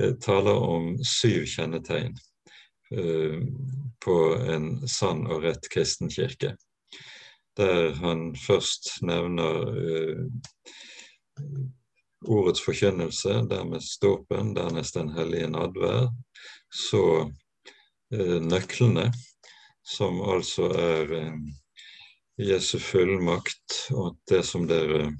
[0.00, 2.14] Jeg taler om syv kjennetegn
[2.94, 3.40] eh,
[4.00, 4.16] på
[4.54, 6.54] en sann og rett kristen kirke.
[7.58, 9.74] Der han først nevner
[12.30, 16.06] ordets forkynnelse, dernest dåpen, dernest Den hellige nadvær.
[16.70, 17.02] Så
[18.10, 19.10] nøklene,
[19.82, 21.12] som altså er
[22.40, 25.10] Jesu fullmakt, og at det som dere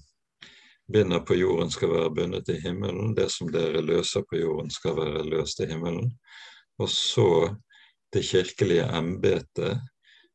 [0.92, 3.14] binder på jorden, skal være bundet i himmelen.
[3.14, 6.10] Det som dere løser på jorden, skal være løst i himmelen.
[6.80, 7.56] Og så
[8.12, 9.78] det kirkelige embetet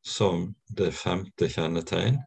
[0.06, 2.20] som det femte kjennetegn.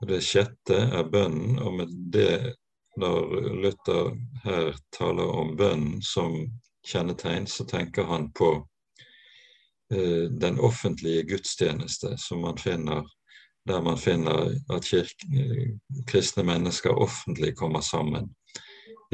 [0.00, 2.54] Og det sjette er bønnen, og med det,
[2.96, 4.14] når Luther
[4.44, 6.38] her taler om bønnen som
[6.86, 8.50] kjennetegn, så tenker han på
[9.92, 13.04] eh, den offentlige gudstjeneste som man finner
[13.66, 18.30] der man finner at kirke, kristne mennesker offentlig kommer sammen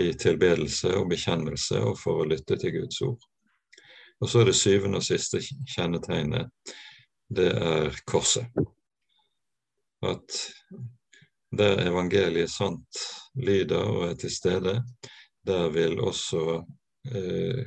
[0.01, 3.21] i tilbedelse og bekjennelse og for å lytte til Guds ord.
[4.21, 6.53] Og så er det syvende og siste kjennetegnet,
[7.33, 8.47] det er korset.
[10.05, 10.39] At
[11.53, 13.03] der evangeliet sant
[13.35, 14.77] lyder og er til stede,
[15.47, 16.63] der vil også
[17.09, 17.65] eh,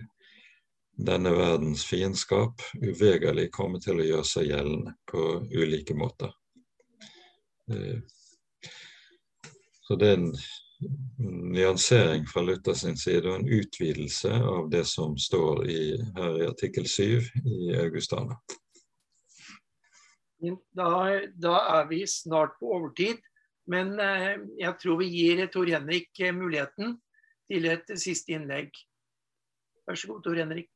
[0.95, 6.31] denne verdens fiendskap uvegerlig komme til å gjøre seg gjeldende på ulike måter.
[7.71, 7.99] Eh,
[9.87, 10.31] så det er en
[11.55, 15.81] nyansering fra Luther sin side og en utvidelse av det som står i,
[16.17, 17.03] her i artikkel 7
[17.45, 18.37] i Augustana.
[20.75, 20.89] Da,
[21.41, 23.21] da, er vi snart på overtid,
[23.71, 26.97] men eh, jeg tror vi gir Tor Henrik eh, muligheten
[27.49, 28.69] til et siste innlegg.
[29.87, 30.69] Vær så god, Tor Henrik.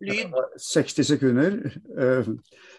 [0.00, 0.34] Lyd.
[0.60, 1.56] 60 sekunder.
[1.98, 2.28] Eh,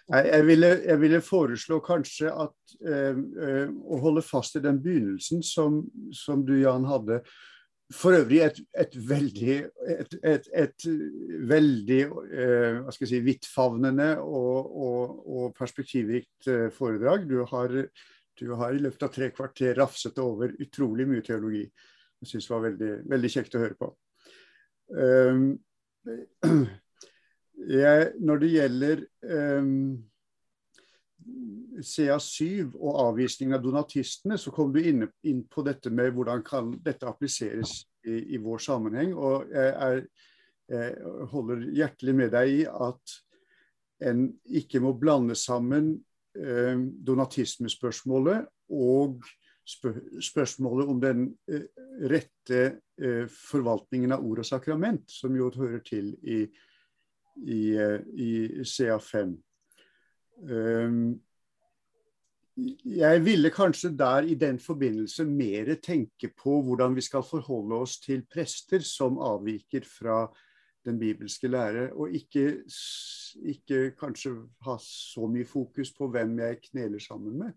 [0.10, 5.42] jeg ville, jeg ville foreslå kanskje at eh, eh, å holde fast i den begynnelsen
[5.46, 5.82] som,
[6.14, 7.24] som du, Jan, hadde.
[7.94, 9.58] For øvrig et, et veldig,
[9.96, 10.88] et, et
[11.48, 17.24] veldig hva skal jeg si, vidtfavnende og, og, og perspektivrikt foredrag.
[17.30, 17.78] Du har,
[18.42, 21.64] du har, i løpet av tre kvarter rafset over utrolig mye teologi.
[22.20, 23.90] Jeg syns det var veldig, veldig kjekt å høre på.
[24.92, 25.48] Um,
[27.58, 29.98] jeg, når det gjelder um,
[31.82, 36.72] CA7 og avvisningen av donatistene, så kom du inn, inn, på dette med hvordan kan
[36.84, 39.14] dette appliseres i, i vår sammenheng.
[39.18, 40.04] Og jeg, er,
[40.72, 43.18] jeg, holder hjertelig med deg i at
[44.08, 44.28] en
[44.60, 45.96] ikke må blande sammen
[46.38, 48.46] eh, donatismespørsmålet
[48.78, 49.26] og
[49.68, 51.66] spørsmålet om den eh,
[52.08, 52.62] rette
[53.02, 56.46] eh, forvaltningen av ord og sakrament, som jo hører til i,
[57.46, 59.38] i, eh, i CA5.
[62.86, 68.00] Jeg ville kanskje der i den forbindelse mer tenke på hvordan vi skal forholde oss
[68.02, 70.24] til prester som avviker fra
[70.88, 72.64] den bibelske lære, og ikke,
[73.44, 74.34] ikke kanskje
[74.66, 77.54] ha så mye fokus på hvem jeg kneler sammen med.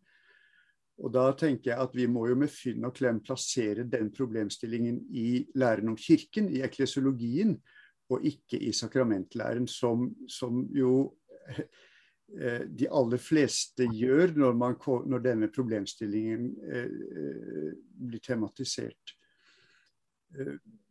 [1.01, 5.01] Og da tenker jeg at vi må jo med fynn og klem plassere den problemstillingen
[5.17, 7.57] i læren om kirken, i eklesiologien,
[8.11, 11.13] og ikke i sakramentlæren, som, som jo
[11.49, 14.77] eh, de aller fleste gjør når, man,
[15.07, 17.71] når denne problemstillingen eh, eh,
[18.07, 19.17] blir tematisert.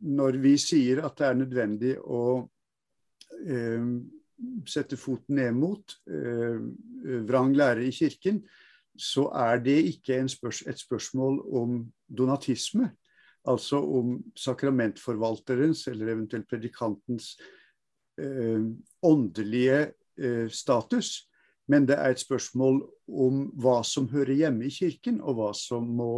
[0.03, 2.41] Når vi sier at det er nødvendig å
[4.67, 5.93] sette foten ned mot
[7.23, 8.41] vrang lærer i kirken,
[8.99, 11.79] så er det ikke spørs et spørsmål om
[12.17, 12.89] donatisme.
[13.49, 17.31] Altså om sakramentforvalterens eller eventuelt predikantens
[18.21, 18.67] eh,
[19.01, 19.79] åndelige
[20.21, 21.29] eh, status.
[21.69, 25.89] Men det er et spørsmål om hva som hører hjemme i kirken, og hva som
[25.99, 26.13] må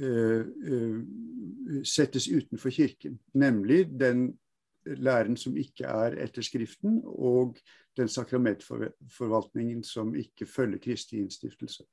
[0.00, 3.18] eh, eh settes utenfor kirken.
[3.34, 4.30] Nemlig den
[4.84, 7.58] læren som ikke er etter Skriften, og
[7.96, 11.84] den sakramentforvaltningen som ikke følger Kristi innstiftelse.